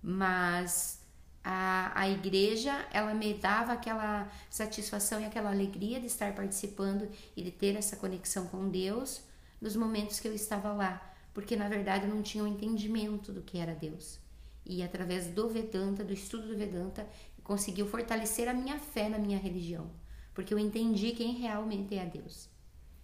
mas 0.01 0.98
a, 1.43 1.91
a 1.99 2.09
igreja 2.09 2.87
ela 2.91 3.13
me 3.13 3.33
dava 3.33 3.73
aquela 3.73 4.29
satisfação 4.49 5.21
e 5.21 5.25
aquela 5.25 5.51
alegria 5.51 5.99
de 5.99 6.07
estar 6.07 6.33
participando 6.35 7.09
e 7.35 7.43
de 7.43 7.51
ter 7.51 7.75
essa 7.75 7.95
conexão 7.95 8.47
com 8.47 8.69
Deus 8.69 9.21
nos 9.61 9.75
momentos 9.75 10.19
que 10.19 10.27
eu 10.27 10.33
estava 10.33 10.71
lá, 10.71 11.13
porque 11.33 11.55
na 11.55 11.67
verdade 11.67 12.05
eu 12.05 12.13
não 12.13 12.21
tinha 12.21 12.43
um 12.43 12.47
entendimento 12.47 13.31
do 13.31 13.41
que 13.41 13.57
era 13.57 13.73
Deus. 13.73 14.19
E 14.65 14.83
através 14.83 15.27
do 15.27 15.49
Vedanta, 15.49 16.03
do 16.03 16.13
estudo 16.13 16.47
do 16.47 16.57
Vedanta, 16.57 17.07
conseguiu 17.43 17.87
fortalecer 17.87 18.47
a 18.47 18.53
minha 18.53 18.77
fé 18.77 19.09
na 19.09 19.17
minha 19.17 19.37
religião, 19.37 19.89
porque 20.33 20.53
eu 20.53 20.59
entendi 20.59 21.11
quem 21.11 21.33
realmente 21.33 21.95
é 21.97 22.05
Deus. 22.05 22.49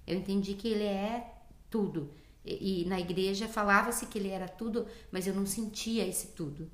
Eu 0.06 0.18
entendi 0.18 0.54
que 0.54 0.68
Ele 0.68 0.84
é 0.84 1.34
tudo. 1.70 2.12
E, 2.46 2.84
e 2.84 2.86
na 2.86 3.00
igreja 3.00 3.48
falava-se 3.48 4.06
que 4.06 4.20
Ele 4.20 4.30
era 4.30 4.48
tudo, 4.48 4.86
mas 5.12 5.26
eu 5.26 5.34
não 5.34 5.46
sentia 5.46 6.06
esse 6.06 6.28
tudo. 6.28 6.70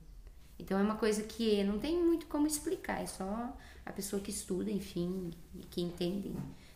Então 0.62 0.80
é 0.80 0.84
uma 0.84 0.96
coisa 0.96 1.24
que 1.24 1.64
não 1.64 1.80
tem 1.80 2.02
muito 2.02 2.28
como 2.28 2.46
explicar, 2.48 3.02
é 3.02 3.08
só 3.08 3.58
a 3.86 3.92
pessoa 3.92 4.22
que 4.22 4.32
estuda, 4.32 4.70
enfim, 4.70 5.32
que 5.70 5.82
entende. 5.82 6.34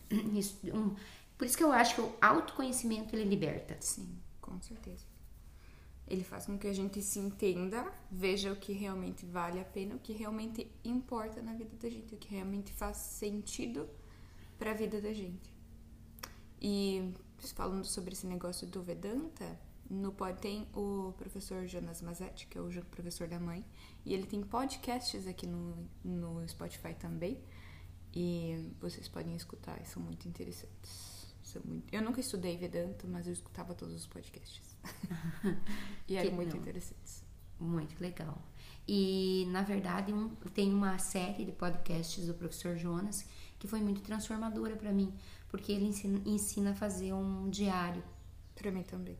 Por 1.38 1.45
isso 1.45 1.58
que 1.58 1.63
eu 1.63 1.71
acho 1.71 1.95
que 1.95 2.02
o 2.02 2.13
autoconhecimento 2.21 3.15
ele 3.15 3.26
liberta. 3.26 3.76
Sim, 3.80 4.08
com 4.41 4.60
certeza. 4.62 5.06
Ele 6.08 6.24
faz 6.24 6.45
com 6.45 6.58
que 6.58 6.67
a 6.67 6.74
gente 6.74 7.02
se 7.02 7.19
entenda, 7.19 7.91
veja 8.12 8.52
o 8.52 8.56
que 8.56 8.74
realmente 8.74 9.26
vale 9.26 9.60
a 9.60 9.65
pena, 9.65 9.95
o 9.95 10.00
que 10.00 10.13
realmente 10.13 10.71
importa 10.84 11.41
na 11.41 11.54
vida 11.54 11.76
da 11.76 11.89
gente, 11.89 12.13
o 12.13 12.17
que 12.17 12.30
realmente 12.30 12.71
faz 12.71 12.98
sentido 12.98 13.89
para 14.58 14.71
a 14.71 14.74
vida 14.74 15.02
da 15.02 15.13
gente. 15.13 15.54
E 16.62 17.13
falando 17.54 17.86
sobre 17.86 18.13
esse 18.13 18.26
negócio 18.26 18.65
do 18.67 18.82
Vedanta, 18.82 19.60
no 19.89 20.12
pod 20.12 20.39
tem 20.39 20.67
o 20.74 21.13
professor 21.17 21.67
Jonas 21.67 22.02
Mazetti, 22.02 22.48
que 22.48 22.58
é 22.58 22.62
o 22.62 22.69
professor 22.86 23.28
da 23.28 23.39
mãe, 23.39 23.63
e 24.06 24.13
ele 24.13 24.26
tem 24.26 24.41
podcasts 24.41 25.28
aqui 25.28 25.45
no, 25.48 25.88
no 26.04 26.48
Spotify 26.48 26.93
também. 26.93 27.39
E 28.13 28.71
vocês 28.80 29.08
podem 29.10 29.36
escutar, 29.36 29.86
são 29.86 30.02
muito 30.02 30.28
interessantes. 30.28 31.36
Muito... 31.63 31.93
Eu 31.93 32.02
nunca 32.02 32.19
estudei 32.19 32.58
Vedanta, 32.58 33.08
mas 33.08 33.28
eu 33.28 33.34
escutava 33.34 33.74
todos 33.74 33.95
os 33.95 34.08
podcasts. 34.08 34.76
e 36.08 36.15
eram 36.15 36.32
muito 36.32 36.56
não. 36.56 36.62
interessantes. 36.62 37.24
Muito 37.60 38.00
legal. 38.02 38.41
E, 38.88 39.48
na 39.50 39.63
verdade, 39.63 40.13
um, 40.13 40.30
tem 40.54 40.74
uma 40.74 40.98
série 40.98 41.45
de 41.45 41.52
podcasts 41.52 42.26
do 42.26 42.34
professor 42.34 42.78
Jonas 42.78 43.26
que 43.58 43.67
foi 43.67 43.80
muito 43.80 44.02
transformadora 44.02 44.76
para 44.76 44.91
mim, 44.91 45.13
porque 45.50 45.71
ele 45.71 45.86
ensina, 45.86 46.21
ensina 46.26 46.71
a 46.71 46.76
fazer 46.76 47.13
um 47.13 47.50
diário. 47.50 48.04
Para 48.54 48.71
mim 48.71 48.84
também. 48.84 49.17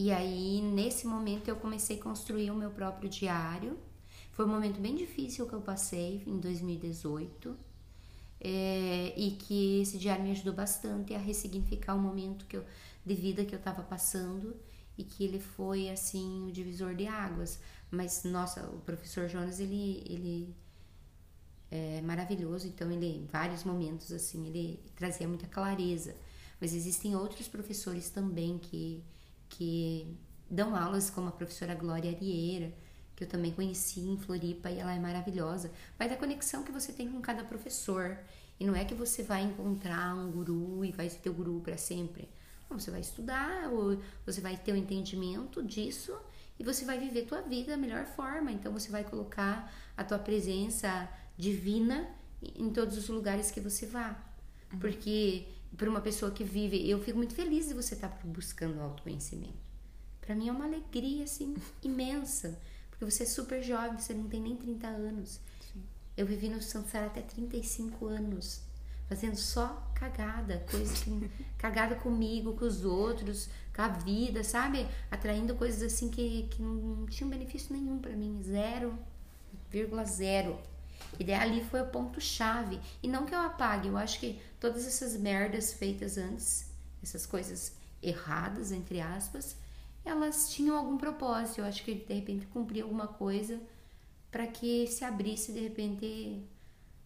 E 0.00 0.12
aí, 0.12 0.62
nesse 0.62 1.08
momento, 1.08 1.48
eu 1.48 1.56
comecei 1.56 1.98
a 1.98 2.00
construir 2.00 2.52
o 2.52 2.54
meu 2.54 2.70
próprio 2.70 3.10
diário. 3.10 3.76
Foi 4.30 4.44
um 4.46 4.48
momento 4.48 4.80
bem 4.80 4.94
difícil 4.94 5.44
que 5.48 5.52
eu 5.52 5.60
passei 5.60 6.22
em 6.24 6.38
2018 6.38 7.58
é, 8.40 9.12
e 9.16 9.32
que 9.32 9.80
esse 9.80 9.98
diário 9.98 10.22
me 10.22 10.30
ajudou 10.30 10.54
bastante 10.54 11.14
a 11.14 11.18
ressignificar 11.18 11.96
o 11.96 11.98
momento 11.98 12.46
que 12.46 12.56
eu, 12.56 12.64
de 13.04 13.12
vida 13.12 13.44
que 13.44 13.52
eu 13.52 13.58
estava 13.58 13.82
passando 13.82 14.54
e 14.96 15.02
que 15.02 15.24
ele 15.24 15.40
foi 15.40 15.90
assim 15.90 16.46
o 16.46 16.52
divisor 16.52 16.94
de 16.94 17.08
águas. 17.08 17.58
Mas 17.90 18.22
nossa, 18.22 18.68
o 18.70 18.78
professor 18.82 19.28
Jonas 19.28 19.58
ele 19.58 20.04
ele 20.06 20.54
é 21.72 22.00
maravilhoso, 22.02 22.68
então 22.68 22.88
ele 22.92 23.16
em 23.16 23.26
vários 23.26 23.64
momentos 23.64 24.12
assim 24.12 24.46
ele 24.46 24.80
trazia 24.94 25.26
muita 25.26 25.48
clareza. 25.48 26.14
Mas 26.60 26.72
existem 26.72 27.16
outros 27.16 27.48
professores 27.48 28.10
também 28.10 28.58
que 28.58 29.02
que 29.48 30.16
dão 30.50 30.74
aulas 30.74 31.10
como 31.10 31.28
a 31.28 31.32
professora 31.32 31.74
Glória 31.74 32.10
Arieira, 32.10 32.72
que 33.14 33.24
eu 33.24 33.28
também 33.28 33.52
conheci 33.52 34.00
em 34.00 34.16
Floripa 34.16 34.70
e 34.70 34.78
ela 34.78 34.94
é 34.94 34.98
maravilhosa. 34.98 35.70
Vai 35.98 36.08
da 36.08 36.16
conexão 36.16 36.62
que 36.62 36.72
você 36.72 36.92
tem 36.92 37.10
com 37.10 37.20
cada 37.20 37.44
professor. 37.44 38.18
E 38.60 38.64
não 38.64 38.74
é 38.74 38.84
que 38.84 38.94
você 38.94 39.22
vai 39.22 39.42
encontrar 39.42 40.14
um 40.16 40.30
guru 40.30 40.84
e 40.84 40.92
vai 40.92 41.08
ser 41.08 41.18
teu 41.18 41.32
guru 41.32 41.60
para 41.60 41.76
sempre. 41.76 42.28
Não, 42.68 42.78
você 42.78 42.90
vai 42.90 43.00
estudar, 43.00 43.70
ou 43.72 44.00
você 44.26 44.40
vai 44.40 44.56
ter 44.56 44.72
o 44.72 44.74
um 44.74 44.78
entendimento 44.78 45.62
disso 45.62 46.16
e 46.58 46.64
você 46.64 46.84
vai 46.84 46.98
viver 46.98 47.22
tua 47.22 47.40
vida 47.40 47.72
da 47.72 47.76
melhor 47.76 48.04
forma. 48.04 48.50
Então 48.50 48.72
você 48.72 48.90
vai 48.90 49.04
colocar 49.04 49.72
a 49.96 50.04
tua 50.04 50.18
presença 50.18 51.08
divina 51.36 52.08
em 52.42 52.70
todos 52.70 52.96
os 52.96 53.08
lugares 53.08 53.50
que 53.50 53.60
você 53.60 53.86
vá. 53.86 54.16
Uhum. 54.72 54.78
Porque 54.80 55.46
para 55.76 55.88
uma 55.88 56.00
pessoa 56.00 56.30
que 56.30 56.44
vive, 56.44 56.88
eu 56.88 57.00
fico 57.00 57.18
muito 57.18 57.34
feliz 57.34 57.68
de 57.68 57.74
você 57.74 57.94
estar 57.94 58.08
tá 58.08 58.18
buscando 58.24 58.80
autoconhecimento. 58.80 59.68
Para 60.20 60.34
mim 60.34 60.48
é 60.48 60.52
uma 60.52 60.64
alegria 60.64 61.24
assim 61.24 61.54
imensa 61.82 62.58
porque 62.98 63.12
você 63.12 63.22
é 63.22 63.26
super 63.26 63.62
jovem, 63.62 63.96
você 63.96 64.12
não 64.12 64.28
tem 64.28 64.40
nem 64.40 64.56
30 64.56 64.88
anos. 64.88 65.40
Sim. 65.60 65.80
Eu 66.16 66.26
vivi 66.26 66.48
no 66.48 66.60
Sansara 66.60 67.06
até 67.06 67.22
35 67.22 68.06
anos, 68.06 68.60
fazendo 69.08 69.36
só 69.36 69.88
cagada, 69.94 70.66
coisas 70.68 70.98
que. 71.04 71.30
cagada 71.56 71.94
comigo, 71.94 72.54
com 72.54 72.64
os 72.64 72.84
outros, 72.84 73.48
com 73.74 73.82
a 73.82 73.88
vida, 73.88 74.42
sabe? 74.42 74.84
Atraindo 75.08 75.54
coisas 75.54 75.80
assim 75.80 76.10
que, 76.10 76.48
que 76.50 76.60
não 76.60 77.06
tinham 77.06 77.30
benefício 77.30 77.72
nenhum 77.72 78.00
para 78.00 78.16
mim, 78.16 78.42
zero, 78.42 78.98
vírgula 79.70 80.04
zero. 80.04 80.58
E 81.18 81.24
daí 81.24 81.34
ali 81.34 81.64
foi 81.64 81.82
o 81.82 81.86
ponto-chave. 81.86 82.80
E 83.02 83.08
não 83.08 83.26
que 83.26 83.34
eu 83.34 83.40
apague, 83.40 83.88
eu 83.88 83.96
acho 83.96 84.20
que 84.20 84.40
todas 84.60 84.86
essas 84.86 85.16
merdas 85.16 85.72
feitas 85.72 86.16
antes, 86.18 86.70
essas 87.02 87.26
coisas 87.26 87.72
erradas, 88.02 88.72
entre 88.72 89.00
aspas, 89.00 89.56
elas 90.04 90.50
tinham 90.50 90.76
algum 90.76 90.96
propósito. 90.96 91.60
Eu 91.60 91.64
acho 91.64 91.84
que 91.84 91.94
de 91.94 92.14
repente 92.14 92.46
cumpria 92.46 92.82
alguma 92.82 93.06
coisa 93.06 93.60
para 94.30 94.46
que 94.46 94.86
se 94.86 95.04
abrisse 95.04 95.52
de 95.52 95.60
repente 95.60 96.42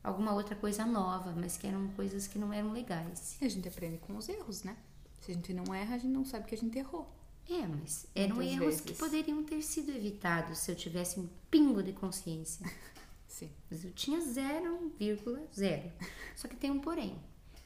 alguma 0.02 0.33
outra 0.33 0.57
coisa 0.57 0.85
nova, 0.85 1.33
mas 1.37 1.57
que 1.57 1.66
eram 1.66 1.88
coisas 1.90 2.26
que 2.26 2.38
não 2.38 2.52
eram 2.52 2.72
legais. 2.72 3.37
E 3.40 3.44
a 3.44 3.48
gente 3.48 3.68
aprende 3.68 3.98
com 3.98 4.16
os 4.16 4.28
erros, 4.28 4.62
né? 4.64 4.76
Se 5.20 5.31
a 5.31 5.35
gente 5.35 5.55
não 5.55 5.72
erra, 5.72 5.94
a 5.94 5.98
gente 5.98 6.12
não 6.12 6.24
sabe 6.24 6.46
que 6.46 6.55
a 6.55 6.59
gente 6.59 6.76
errou. 6.78 7.09
É, 7.48 7.66
mas 7.66 8.07
eram 8.14 8.37
Muitas 8.37 8.55
erros 8.55 8.66
vezes. 8.66 8.81
que 8.81 8.94
poderiam 8.94 9.42
ter 9.44 9.62
sido 9.62 9.90
evitados 9.90 10.59
se 10.59 10.70
eu 10.70 10.76
tivesse 10.76 11.18
um 11.20 11.28
pingo 11.50 11.83
de 11.83 11.92
consciência. 11.92 12.64
Sim. 13.37 13.51
Mas 13.71 13.85
eu 13.85 13.92
tinha 13.92 14.21
0,0. 14.21 15.90
Só 16.37 16.49
que 16.49 16.57
tem 16.57 16.71
um 16.71 16.81
porém, 16.81 17.18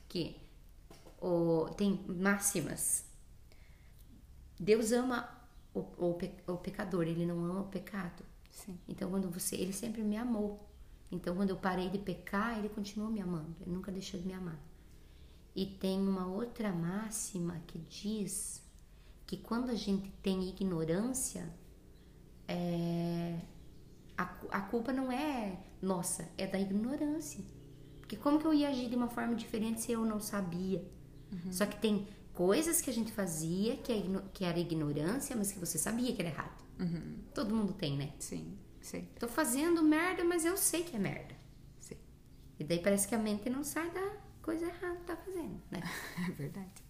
que 0.08 0.36
o, 1.20 1.68
tem 1.76 2.04
máximas. 2.08 3.04
Deus 4.58 4.92
ama 4.92 5.28
o, 5.74 5.80
o, 6.10 6.14
pe- 6.14 6.34
o 6.46 6.56
pecador, 6.56 7.04
ele 7.06 7.26
não 7.26 7.44
ama 7.44 7.60
o 7.62 7.68
pecado. 7.68 8.22
Sim. 8.50 8.78
Então, 8.88 9.10
quando 9.10 9.30
você, 9.30 9.56
ele 9.56 9.72
sempre 9.72 10.02
me 10.02 10.16
amou. 10.16 10.66
Então, 11.10 11.36
quando 11.36 11.50
eu 11.50 11.56
parei 11.56 11.88
de 11.90 11.98
pecar, 11.98 12.58
ele 12.58 12.68
continuou 12.68 13.10
me 13.10 13.20
amando. 13.20 13.54
Ele 13.60 13.70
nunca 13.72 13.92
deixou 13.92 14.18
de 14.20 14.26
me 14.26 14.32
amar. 14.32 14.58
E 15.54 15.66
tem 15.66 16.00
uma 16.00 16.26
outra 16.26 16.72
máxima 16.72 17.60
que 17.66 17.78
diz 17.78 18.62
que 19.26 19.36
quando 19.38 19.70
a 19.70 19.74
gente 19.74 20.10
tem 20.22 20.48
ignorância, 20.48 21.48
é, 22.48 23.40
a, 24.16 24.34
a 24.50 24.60
culpa 24.62 24.92
não 24.92 25.10
é 25.12 25.58
nossa, 25.80 26.28
é 26.36 26.46
da 26.46 26.58
ignorância. 26.58 27.44
Porque 28.00 28.16
como 28.16 28.38
que 28.38 28.46
eu 28.46 28.54
ia 28.54 28.68
agir 28.68 28.88
de 28.88 28.96
uma 28.96 29.08
forma 29.08 29.34
diferente 29.34 29.80
se 29.80 29.92
eu 29.92 30.04
não 30.04 30.20
sabia? 30.20 30.82
Só 31.50 31.66
que 31.66 31.76
tem 31.76 32.06
coisas 32.32 32.80
que 32.80 32.88
a 32.88 32.92
gente 32.92 33.12
fazia 33.12 33.76
que, 33.76 33.92
é 33.92 34.02
que 34.32 34.44
era 34.44 34.58
ignorância, 34.58 35.34
mas 35.36 35.52
que 35.52 35.58
você 35.58 35.76
sabia 35.76 36.14
que 36.14 36.22
era 36.22 36.30
errado. 36.30 36.64
Todo 37.34 37.54
mundo 37.54 37.72
tem, 37.72 37.96
né? 37.96 38.12
Sim. 38.18 38.56
Sim. 38.80 39.08
Tô 39.18 39.26
fazendo 39.26 39.82
merda, 39.82 40.22
mas 40.24 40.44
eu 40.44 40.56
sei 40.56 40.84
que 40.84 40.94
é 40.94 40.98
merda. 40.98 41.34
Sim. 41.80 41.96
E 42.58 42.64
daí 42.64 42.78
parece 42.78 43.08
que 43.08 43.14
a 43.14 43.18
mente 43.18 43.50
não 43.50 43.64
sai 43.64 43.90
da 43.90 44.12
coisa 44.40 44.66
errada 44.66 44.96
que 44.96 45.04
tá 45.04 45.16
fazendo, 45.16 45.60
né? 45.70 45.80
É 46.28 46.32
verdade. 46.32 46.85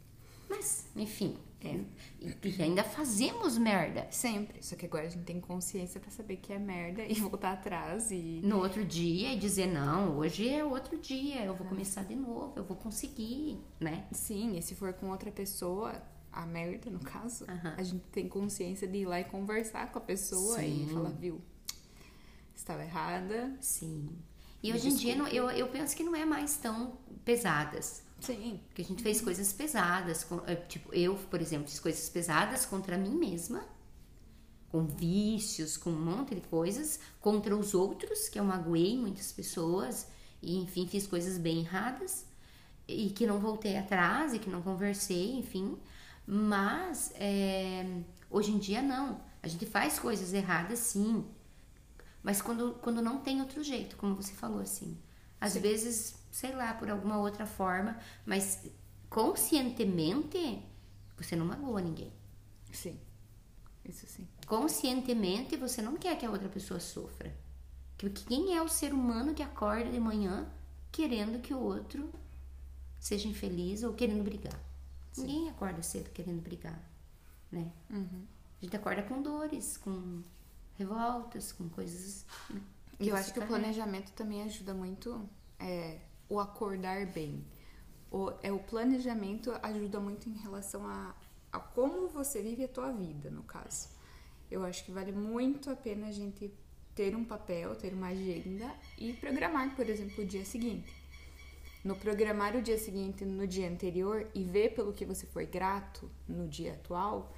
Mas, 0.49 0.87
enfim, 0.95 1.37
é, 1.61 1.81
e, 2.21 2.63
ainda 2.63 2.85
fazemos 2.85 3.59
merda. 3.59 4.07
Sempre. 4.11 4.63
Só 4.63 4.77
que 4.77 4.87
agora 4.87 5.07
a 5.07 5.09
gente 5.09 5.25
tem 5.25 5.41
consciência 5.41 6.01
pra 6.01 6.11
saber 6.11 6.37
que 6.37 6.53
é 6.53 6.59
merda 6.59 7.03
e 7.05 7.15
voltar 7.21 7.53
atrás 7.53 8.11
e. 8.11 8.41
No 8.43 8.59
outro 8.59 8.85
dia 8.85 9.33
e 9.33 9.39
dizer, 9.39 9.67
não, 9.67 10.19
hoje 10.19 10.49
é 10.49 10.65
outro 10.65 10.99
dia, 10.99 11.45
eu 11.45 11.55
vou 11.55 11.67
começar 11.67 12.05
de 12.05 12.15
novo, 12.15 12.53
eu 12.57 12.65
vou 12.65 12.77
conseguir, 12.77 13.59
né? 13.81 14.07
Sim, 14.13 14.57
e 14.57 14.63
se 14.63 14.75
for 14.75 14.93
com 14.93 15.11
outra 15.11 15.31
pessoa, 15.31 16.01
a 16.33 16.45
merda 16.47 16.91
no 16.91 17.01
caso, 17.01 17.45
Aham. 17.49 17.75
a 17.77 17.83
gente 17.83 18.05
tem 18.13 18.29
consciência 18.29 18.87
de 18.87 18.99
ir 18.99 19.07
lá 19.07 19.21
e 19.21 19.25
conversar 19.25 19.91
com 19.91 19.99
a 19.99 20.03
pessoa 20.03 20.59
Sim. 20.59 20.85
e 20.85 20.93
falar, 20.93 21.11
viu, 21.11 21.41
estava 22.55 22.85
errada. 22.85 23.57
Sim. 23.61 24.09
E 24.63 24.73
hoje 24.73 24.89
em 24.89 24.95
dia 24.95 25.17
eu, 25.33 25.51
eu 25.51 25.69
penso 25.69 25.97
que 25.97 26.03
não 26.03 26.15
é 26.15 26.25
mais 26.25 26.57
tão 26.57 26.99
pesadas. 27.25 28.06
Sim. 28.21 28.61
Porque 28.67 28.83
a 28.83 28.85
gente 28.85 29.03
fez 29.03 29.21
coisas 29.21 29.53
pesadas. 29.53 30.27
eh, 30.47 30.57
tipo, 30.57 30.93
eu, 30.95 31.15
por 31.17 31.41
exemplo, 31.41 31.69
fiz 31.69 31.79
coisas 31.81 32.09
pesadas 32.09 32.67
contra 32.67 32.97
mim 32.99 33.15
mesma. 33.17 33.65
Com 34.69 34.87
vícios, 34.87 35.77
com 35.77 35.91
um 35.91 36.01
monte 36.05 36.35
de 36.35 36.41
coisas. 36.43 36.99
Contra 37.21 37.57
os 37.57 37.75
outros, 37.75 38.29
que 38.29 38.39
eu 38.39 38.45
magoei 38.45 38.97
muitas 38.99 39.33
pessoas. 39.33 40.09
E, 40.43 40.57
enfim, 40.59 40.87
fiz 40.87 41.07
coisas 41.07 41.39
bem 41.39 41.61
erradas. 41.61 42.27
E 42.89 43.11
que 43.11 43.27
não 43.27 43.41
voltei 43.41 43.77
atrás, 43.77 44.35
e 44.35 44.39
que 44.39 44.51
não 44.51 44.63
conversei, 44.63 45.33
enfim. 45.39 45.79
Mas, 46.27 47.13
eh, 47.17 48.03
hoje 48.31 48.53
em 48.53 48.59
dia, 48.59 48.83
não. 48.83 49.21
A 49.43 49.49
gente 49.49 49.67
faz 49.67 49.99
coisas 49.99 50.33
erradas, 50.33 50.79
sim. 50.81 51.25
Mas 52.23 52.43
quando, 52.43 52.75
quando 52.83 53.01
não 53.03 53.21
tem 53.21 53.41
outro 53.41 53.63
jeito, 53.63 53.97
como 53.97 54.15
você 54.15 54.33
falou, 54.35 54.61
assim. 54.61 54.99
Às 55.41 55.53
Sim. 55.53 55.61
vezes, 55.61 56.15
sei 56.31 56.55
lá, 56.55 56.75
por 56.75 56.91
alguma 56.91 57.19
outra 57.19 57.47
forma, 57.47 57.99
mas 58.25 58.69
conscientemente, 59.09 60.63
você 61.17 61.35
não 61.37 61.47
magoa 61.47 61.81
ninguém. 61.81 62.13
Sim. 62.73 62.99
Isso 63.85 64.07
sim. 64.07 64.27
Conscientemente, 64.47 65.57
você 65.57 65.81
não 65.81 65.97
quer 65.97 66.19
que 66.19 66.27
a 66.27 66.31
outra 66.31 66.49
pessoa 66.49 66.81
sofra. 66.81 67.35
Porque 67.97 68.25
quem 68.25 68.55
é 68.55 68.63
o 68.63 68.69
ser 68.69 68.93
humano 68.93 69.33
que 69.35 69.43
acorda 69.43 69.91
de 69.91 69.99
manhã 69.99 70.47
querendo 70.93 71.41
que 71.41 71.55
o 71.55 71.59
outro 71.59 72.13
seja 72.99 73.29
infeliz 73.29 73.83
ou 73.83 73.95
querendo 73.95 74.23
brigar? 74.23 74.59
Ninguém 75.17 75.49
acorda 75.49 75.83
cedo 75.83 76.11
querendo 76.11 76.43
brigar, 76.43 76.79
né? 77.51 77.73
A 77.91 78.65
gente 78.65 78.77
acorda 78.77 79.03
com 79.03 79.23
dores, 79.23 79.79
com 79.79 80.23
revoltas, 80.77 81.53
com 81.53 81.69
coisas. 81.71 82.27
E 83.01 83.09
eu 83.09 83.17
acho 83.17 83.33
que 83.33 83.39
o 83.39 83.43
carrega. 83.43 83.61
planejamento 83.61 84.13
também 84.13 84.43
ajuda 84.43 84.75
muito 84.75 85.27
é, 85.59 86.01
o 86.29 86.41
acordar 86.41 87.07
bem. 87.07 87.45
O, 88.11 88.33
é, 88.43 88.53
o 88.53 88.59
planejamento 88.59 89.53
ajuda 89.63 90.01
muito 90.01 90.29
em 90.29 90.35
relação 90.35 90.87
a, 90.87 91.15
a 91.53 91.59
como 91.59 92.09
você 92.09 92.41
vive 92.43 92.65
a 92.65 92.69
tua 92.69 92.93
vida, 92.93 93.31
no 93.31 93.43
caso. 93.43 93.89
Eu 94.51 94.65
acho 94.65 94.85
que 94.85 94.93
vale 94.93 95.13
muito 95.13 95.71
a 95.71 95.77
pena 95.77 96.07
a 96.07 96.13
gente 96.13 96.53
ter 96.95 97.15
um 97.15 97.25
papel, 97.25 97.75
ter 97.77 97.93
uma 97.93 98.09
agenda 98.09 98.73
e 98.97 99.13
programar, 99.13 99.75
por 99.75 99.89
exemplo, 99.89 100.25
o 100.25 100.27
dia 100.27 100.45
seguinte. 100.45 100.95
No 101.85 101.95
programar 101.95 102.57
o 102.57 102.63
dia 102.63 102.79
seguinte 102.79 103.25
no 103.25 103.47
dia 103.47 103.69
anterior 103.69 104.27
e 104.35 104.43
ver 104.43 104.75
pelo 104.75 104.93
que 104.93 105.05
você 105.05 105.27
foi 105.27 105.47
grato 105.47 106.11
no 106.27 106.49
dia 106.49 106.73
atual, 106.73 107.33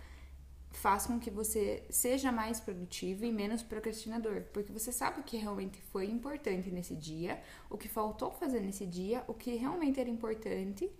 faz 0.78 1.06
com 1.06 1.18
que 1.18 1.30
você 1.30 1.82
seja 1.90 2.30
mais 2.30 2.60
produtivo 2.60 3.24
e 3.24 3.32
menos 3.32 3.62
procrastinador, 3.62 4.42
porque 4.52 4.72
você 4.72 4.92
sabe 4.92 5.20
o 5.20 5.22
que 5.24 5.36
realmente 5.36 5.80
foi 5.92 6.06
importante 6.06 6.70
nesse 6.70 6.94
dia, 6.94 7.42
o 7.68 7.76
que 7.76 7.88
faltou 7.88 8.30
fazer 8.30 8.60
nesse 8.60 8.86
dia, 8.86 9.24
o 9.26 9.34
que 9.34 9.56
realmente 9.56 10.00
era 10.00 10.08
importante 10.08 10.90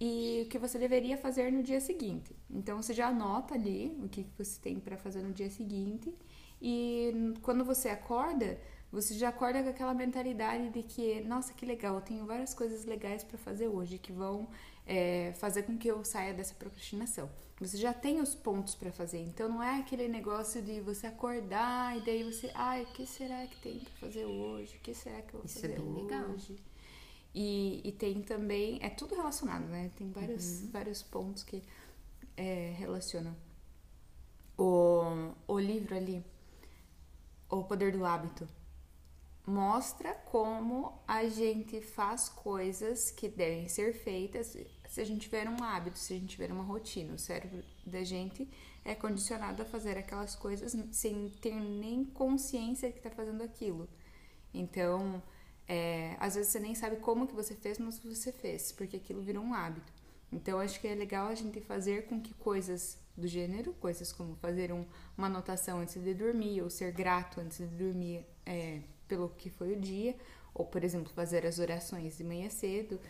e 0.00 0.42
o 0.44 0.48
que 0.48 0.58
você 0.58 0.78
deveria 0.78 1.16
fazer 1.16 1.50
no 1.50 1.62
dia 1.62 1.80
seguinte. 1.80 2.34
Então 2.50 2.80
você 2.80 2.92
já 2.92 3.08
anota 3.08 3.54
ali 3.54 3.96
o 4.02 4.08
que 4.08 4.26
você 4.36 4.60
tem 4.60 4.78
para 4.78 4.96
fazer 4.96 5.22
no 5.22 5.32
dia 5.32 5.50
seguinte 5.50 6.14
e 6.60 7.34
quando 7.42 7.64
você 7.64 7.88
acorda, 7.88 8.58
você 8.92 9.14
já 9.14 9.28
acorda 9.30 9.62
com 9.62 9.70
aquela 9.70 9.92
mentalidade 9.92 10.70
de 10.70 10.82
que, 10.82 11.20
nossa, 11.22 11.52
que 11.52 11.66
legal, 11.66 11.96
eu 11.96 12.00
tenho 12.00 12.26
várias 12.26 12.54
coisas 12.54 12.84
legais 12.84 13.24
para 13.24 13.36
fazer 13.38 13.68
hoje 13.68 13.98
que 13.98 14.12
vão 14.12 14.48
é, 14.86 15.32
fazer 15.36 15.62
com 15.64 15.76
que 15.78 15.88
eu 15.88 16.04
saia 16.04 16.34
dessa 16.34 16.54
procrastinação. 16.54 17.30
Você 17.60 17.76
já 17.78 17.94
tem 17.94 18.20
os 18.20 18.34
pontos 18.34 18.74
para 18.74 18.90
fazer, 18.92 19.20
então 19.20 19.48
não 19.48 19.62
é 19.62 19.78
aquele 19.80 20.08
negócio 20.08 20.60
de 20.62 20.80
você 20.80 21.06
acordar 21.06 21.96
e 21.96 22.00
daí 22.04 22.24
você, 22.24 22.50
ai, 22.54 22.82
o 22.82 22.86
que 22.86 23.06
será 23.06 23.46
que 23.46 23.56
tem 23.60 23.78
para 23.80 23.92
fazer 23.94 24.24
hoje? 24.26 24.76
O 24.76 24.80
que 24.80 24.92
será 24.94 25.22
que 25.22 25.34
eu 25.34 25.40
vou 25.40 25.44
Isso 25.44 25.58
é 25.64 25.68
fazer 25.68 25.80
bem 25.80 25.92
legal. 25.92 26.30
hoje? 26.30 26.56
E, 27.34 27.80
e 27.84 27.92
tem 27.92 28.22
também, 28.22 28.78
é 28.82 28.90
tudo 28.90 29.14
relacionado, 29.14 29.66
né? 29.66 29.90
Tem 29.96 30.10
vários, 30.10 30.62
Uhum. 30.62 30.70
vários 30.70 31.02
pontos 31.02 31.42
que 31.44 31.62
é, 32.36 32.74
relacionam. 32.78 33.34
O, 34.56 35.32
o 35.48 35.58
livro 35.58 35.96
ali, 35.96 36.24
O 37.50 37.64
Poder 37.64 37.92
do 37.92 38.04
Hábito, 38.04 38.46
mostra 39.46 40.14
como 40.14 40.92
a 41.06 41.26
gente 41.28 41.80
faz 41.80 42.28
coisas 42.28 43.10
que 43.10 43.28
devem 43.28 43.68
ser 43.68 43.92
feitas 43.94 44.56
se 44.94 45.00
a 45.00 45.04
gente 45.04 45.22
tiver 45.22 45.48
um 45.48 45.60
hábito, 45.60 45.98
se 45.98 46.14
a 46.14 46.16
gente 46.16 46.28
tiver 46.28 46.52
uma 46.52 46.62
rotina. 46.62 47.14
O 47.14 47.18
cérebro 47.18 47.64
da 47.84 48.04
gente 48.04 48.48
é 48.84 48.94
condicionado 48.94 49.60
a 49.60 49.64
fazer 49.64 49.98
aquelas 49.98 50.36
coisas 50.36 50.76
sem 50.92 51.30
ter 51.40 51.52
nem 51.56 52.04
consciência 52.04 52.92
que 52.92 52.98
está 52.98 53.10
fazendo 53.10 53.42
aquilo. 53.42 53.88
Então, 54.52 55.20
é, 55.66 56.16
às 56.20 56.36
vezes 56.36 56.52
você 56.52 56.60
nem 56.60 56.76
sabe 56.76 56.94
como 56.98 57.26
que 57.26 57.34
você 57.34 57.56
fez, 57.56 57.76
mas 57.80 57.98
você 57.98 58.30
fez, 58.30 58.70
porque 58.70 58.96
aquilo 58.96 59.20
virou 59.20 59.42
um 59.42 59.52
hábito. 59.52 59.92
Então, 60.30 60.60
acho 60.60 60.78
que 60.80 60.86
é 60.86 60.94
legal 60.94 61.26
a 61.26 61.34
gente 61.34 61.60
fazer 61.60 62.06
com 62.06 62.20
que 62.20 62.32
coisas 62.34 62.96
do 63.16 63.26
gênero, 63.26 63.72
coisas 63.80 64.12
como 64.12 64.36
fazer 64.36 64.70
um- 64.72 64.86
uma 65.18 65.26
anotação 65.26 65.80
antes 65.80 66.00
de 66.00 66.14
dormir, 66.14 66.62
ou 66.62 66.70
ser 66.70 66.92
grato 66.92 67.40
antes 67.40 67.58
de 67.58 67.66
dormir 67.66 68.24
é, 68.46 68.80
pelo 69.08 69.28
que 69.30 69.50
foi 69.50 69.72
o 69.72 69.80
dia, 69.80 70.14
ou, 70.54 70.64
por 70.64 70.84
exemplo, 70.84 71.12
fazer 71.12 71.44
as 71.44 71.58
orações 71.58 72.16
de 72.16 72.22
manhã 72.22 72.48
cedo, 72.48 73.00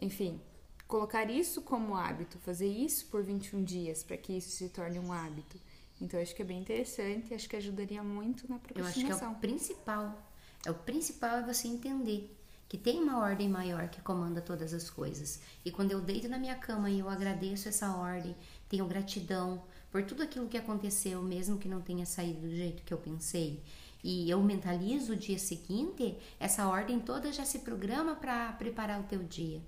enfim, 0.00 0.40
colocar 0.88 1.30
isso 1.30 1.60
como 1.60 1.94
hábito, 1.94 2.38
fazer 2.38 2.66
isso 2.66 3.06
por 3.06 3.22
21 3.22 3.62
dias, 3.62 4.02
para 4.02 4.16
que 4.16 4.32
isso 4.32 4.50
se 4.50 4.70
torne 4.70 4.98
um 4.98 5.12
hábito. 5.12 5.60
Então, 6.00 6.20
acho 6.20 6.34
que 6.34 6.42
é 6.42 6.44
bem 6.44 6.60
interessante, 6.60 7.34
acho 7.34 7.48
que 7.48 7.56
ajudaria 7.56 8.02
muito 8.02 8.48
na 8.48 8.58
Eu 8.74 8.84
acho 8.84 8.94
que 8.94 9.00
é 9.00 9.04
procrastinação. 9.04 9.32
o 9.32 9.34
principal. 9.36 10.32
É 10.64 10.70
o 10.70 10.74
principal 10.74 11.36
é 11.36 11.42
você 11.42 11.68
entender 11.68 12.34
que 12.68 12.78
tem 12.78 13.02
uma 13.02 13.18
ordem 13.18 13.48
maior 13.48 13.88
que 13.88 14.00
comanda 14.00 14.40
todas 14.40 14.72
as 14.72 14.88
coisas. 14.88 15.40
E 15.64 15.70
quando 15.70 15.92
eu 15.92 16.00
deito 16.00 16.28
na 16.28 16.38
minha 16.38 16.54
cama 16.54 16.90
e 16.90 17.00
eu 17.00 17.08
agradeço 17.08 17.68
essa 17.68 17.94
ordem, 17.94 18.34
tenho 18.68 18.86
gratidão 18.86 19.62
por 19.90 20.02
tudo 20.04 20.22
aquilo 20.22 20.48
que 20.48 20.56
aconteceu, 20.56 21.22
mesmo 21.22 21.58
que 21.58 21.68
não 21.68 21.80
tenha 21.80 22.06
saído 22.06 22.40
do 22.40 22.54
jeito 22.54 22.82
que 22.82 22.92
eu 22.92 22.98
pensei, 22.98 23.62
e 24.02 24.30
eu 24.30 24.42
mentalizo 24.42 25.12
o 25.12 25.16
dia 25.16 25.38
seguinte, 25.38 26.16
essa 26.38 26.68
ordem 26.68 27.00
toda 27.00 27.32
já 27.32 27.44
se 27.44 27.60
programa 27.60 28.14
para 28.14 28.52
preparar 28.52 29.00
o 29.00 29.04
teu 29.04 29.22
dia. 29.22 29.60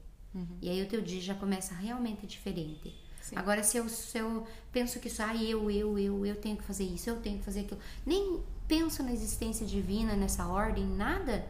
E 0.60 0.68
aí 0.68 0.82
o 0.82 0.88
teu 0.88 1.00
dia 1.00 1.20
já 1.20 1.34
começa 1.34 1.74
realmente 1.74 2.26
diferente. 2.26 2.94
Sim. 3.20 3.36
Agora, 3.36 3.62
se 3.62 3.76
eu, 3.76 3.88
se 3.88 4.18
eu 4.18 4.46
penso 4.72 4.98
que 4.98 5.10
só 5.10 5.24
ah, 5.24 5.36
eu, 5.36 5.70
eu, 5.70 5.98
eu, 5.98 6.26
eu 6.26 6.36
tenho 6.36 6.56
que 6.56 6.62
fazer 6.62 6.84
isso, 6.84 7.10
eu 7.10 7.20
tenho 7.20 7.38
que 7.38 7.44
fazer 7.44 7.60
aquilo, 7.60 7.80
nem 8.04 8.42
penso 8.66 9.02
na 9.02 9.12
existência 9.12 9.66
divina, 9.66 10.14
nessa 10.14 10.46
ordem, 10.46 10.86
nada, 10.86 11.46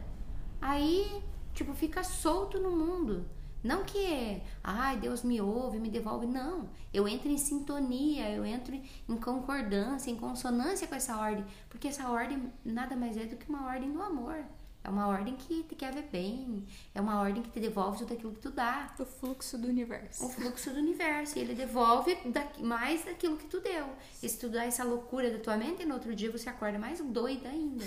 aí, 0.59 1.23
tipo, 1.53 1.73
fica 1.73 2.03
solto 2.03 2.59
no 2.59 2.71
mundo. 2.71 3.25
Não 3.63 3.83
que, 3.83 4.41
ai, 4.63 4.97
Deus 4.97 5.21
me 5.21 5.39
ouve, 5.39 5.77
me 5.77 5.89
devolve. 5.89 6.25
Não. 6.25 6.67
Eu 6.91 7.07
entro 7.07 7.29
em 7.29 7.37
sintonia, 7.37 8.29
eu 8.31 8.43
entro 8.43 8.75
em 8.75 9.17
concordância, 9.17 10.09
em 10.09 10.15
consonância 10.15 10.87
com 10.87 10.95
essa 10.95 11.15
ordem. 11.17 11.45
Porque 11.69 11.87
essa 11.87 12.09
ordem 12.09 12.51
nada 12.65 12.95
mais 12.95 13.15
é 13.17 13.25
do 13.25 13.35
que 13.35 13.47
uma 13.47 13.67
ordem 13.67 13.91
do 13.91 14.01
amor. 14.01 14.43
É 14.83 14.89
uma 14.89 15.07
ordem 15.07 15.35
que 15.35 15.63
te 15.63 15.75
quer 15.75 15.93
ver 15.93 16.07
bem. 16.11 16.65
É 16.93 16.99
uma 16.99 17.21
ordem 17.21 17.43
que 17.43 17.51
te 17.51 17.59
devolve 17.59 17.99
tudo 17.99 18.13
aquilo 18.13 18.33
que 18.33 18.39
tu 18.39 18.51
dá. 18.51 18.93
O 18.97 19.05
fluxo 19.05 19.57
do 19.57 19.67
universo. 19.67 20.25
O 20.25 20.29
fluxo 20.29 20.71
do 20.71 20.79
universo. 20.79 21.37
E 21.37 21.41
ele 21.41 21.53
devolve 21.53 22.17
mais 22.59 23.05
daquilo 23.05 23.37
que 23.37 23.47
tu 23.47 23.59
deu. 23.59 23.87
E 24.23 24.27
se 24.27 24.39
tu 24.39 24.49
dá 24.49 24.65
essa 24.65 24.83
loucura 24.83 25.29
da 25.29 25.37
tua 25.37 25.55
mente, 25.55 25.85
no 25.85 25.93
outro 25.93 26.15
dia 26.15 26.31
você 26.31 26.49
acorda 26.49 26.79
mais 26.79 26.99
doida 26.99 27.49
ainda. 27.49 27.85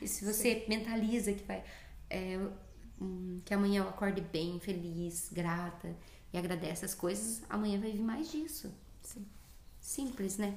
E 0.00 0.08
se 0.08 0.24
você 0.24 0.60
Sim. 0.60 0.64
mentaliza 0.68 1.32
que 1.32 1.44
vai. 1.44 1.62
É, 2.08 2.38
hum, 3.00 3.40
que 3.44 3.52
amanhã 3.52 3.82
eu 3.82 3.88
acorde 3.88 4.20
bem, 4.20 4.58
feliz, 4.60 5.28
grata 5.30 5.94
e 6.32 6.38
agradece 6.38 6.84
as 6.84 6.94
coisas, 6.94 7.42
amanhã 7.50 7.78
vai 7.78 7.92
vir 7.92 8.00
mais 8.02 8.30
disso. 8.30 8.72
Sim. 9.02 9.26
Simples, 9.80 10.38
né? 10.38 10.56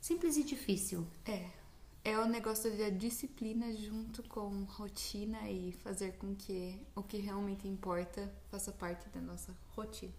Simples 0.00 0.36
e 0.36 0.42
difícil. 0.42 1.06
É. 1.24 1.61
É 2.04 2.18
o 2.18 2.26
negócio 2.26 2.76
da 2.76 2.88
disciplina 2.88 3.72
junto 3.74 4.22
com 4.24 4.64
rotina 4.64 5.48
e 5.48 5.72
fazer 5.84 6.12
com 6.18 6.34
que 6.34 6.80
o 6.96 7.02
que 7.02 7.18
realmente 7.18 7.68
importa 7.68 8.32
faça 8.50 8.72
parte 8.72 9.08
da 9.10 9.20
nossa 9.20 9.56
rotina. 9.76 10.12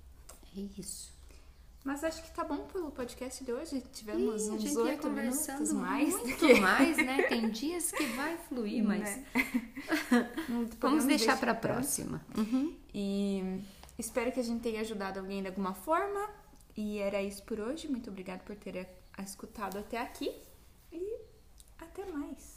É 0.55 0.61
isso. 0.79 1.13
Mas 1.83 2.01
acho 2.01 2.23
que 2.23 2.31
tá 2.31 2.45
bom 2.45 2.59
pelo 2.67 2.91
podcast 2.91 3.43
de 3.43 3.51
hoje. 3.51 3.83
Tivemos 3.91 4.47
Ih, 4.47 4.51
uns 4.51 4.75
oito 4.77 5.09
minutos 5.09 5.73
mais. 5.73 6.13
Muito 6.13 6.37
que... 6.37 6.53
mais, 6.61 6.95
né? 6.95 7.23
Tem 7.23 7.49
dias 7.49 7.91
que 7.91 8.05
vai 8.15 8.37
fluir, 8.37 8.81
mas 8.81 9.01
né? 10.09 10.31
vamos 10.79 11.03
deixar 11.03 11.37
para 11.37 11.51
a 11.51 11.55
próxima. 11.55 12.25
Uhum. 12.37 12.73
E 12.93 13.61
espero 13.99 14.31
que 14.31 14.39
a 14.39 14.43
gente 14.43 14.61
tenha 14.61 14.79
ajudado 14.79 15.19
alguém 15.19 15.41
de 15.41 15.49
alguma 15.49 15.73
forma. 15.73 16.29
E 16.77 16.99
era 16.99 17.21
isso 17.21 17.43
por 17.43 17.59
hoje. 17.59 17.89
Muito 17.89 18.09
obrigada 18.09 18.41
por 18.45 18.55
ter 18.55 18.87
escutado 19.19 19.77
até 19.77 19.97
aqui. 19.97 20.33
E 20.89 21.22
até 21.83 22.05
mais. 22.05 22.52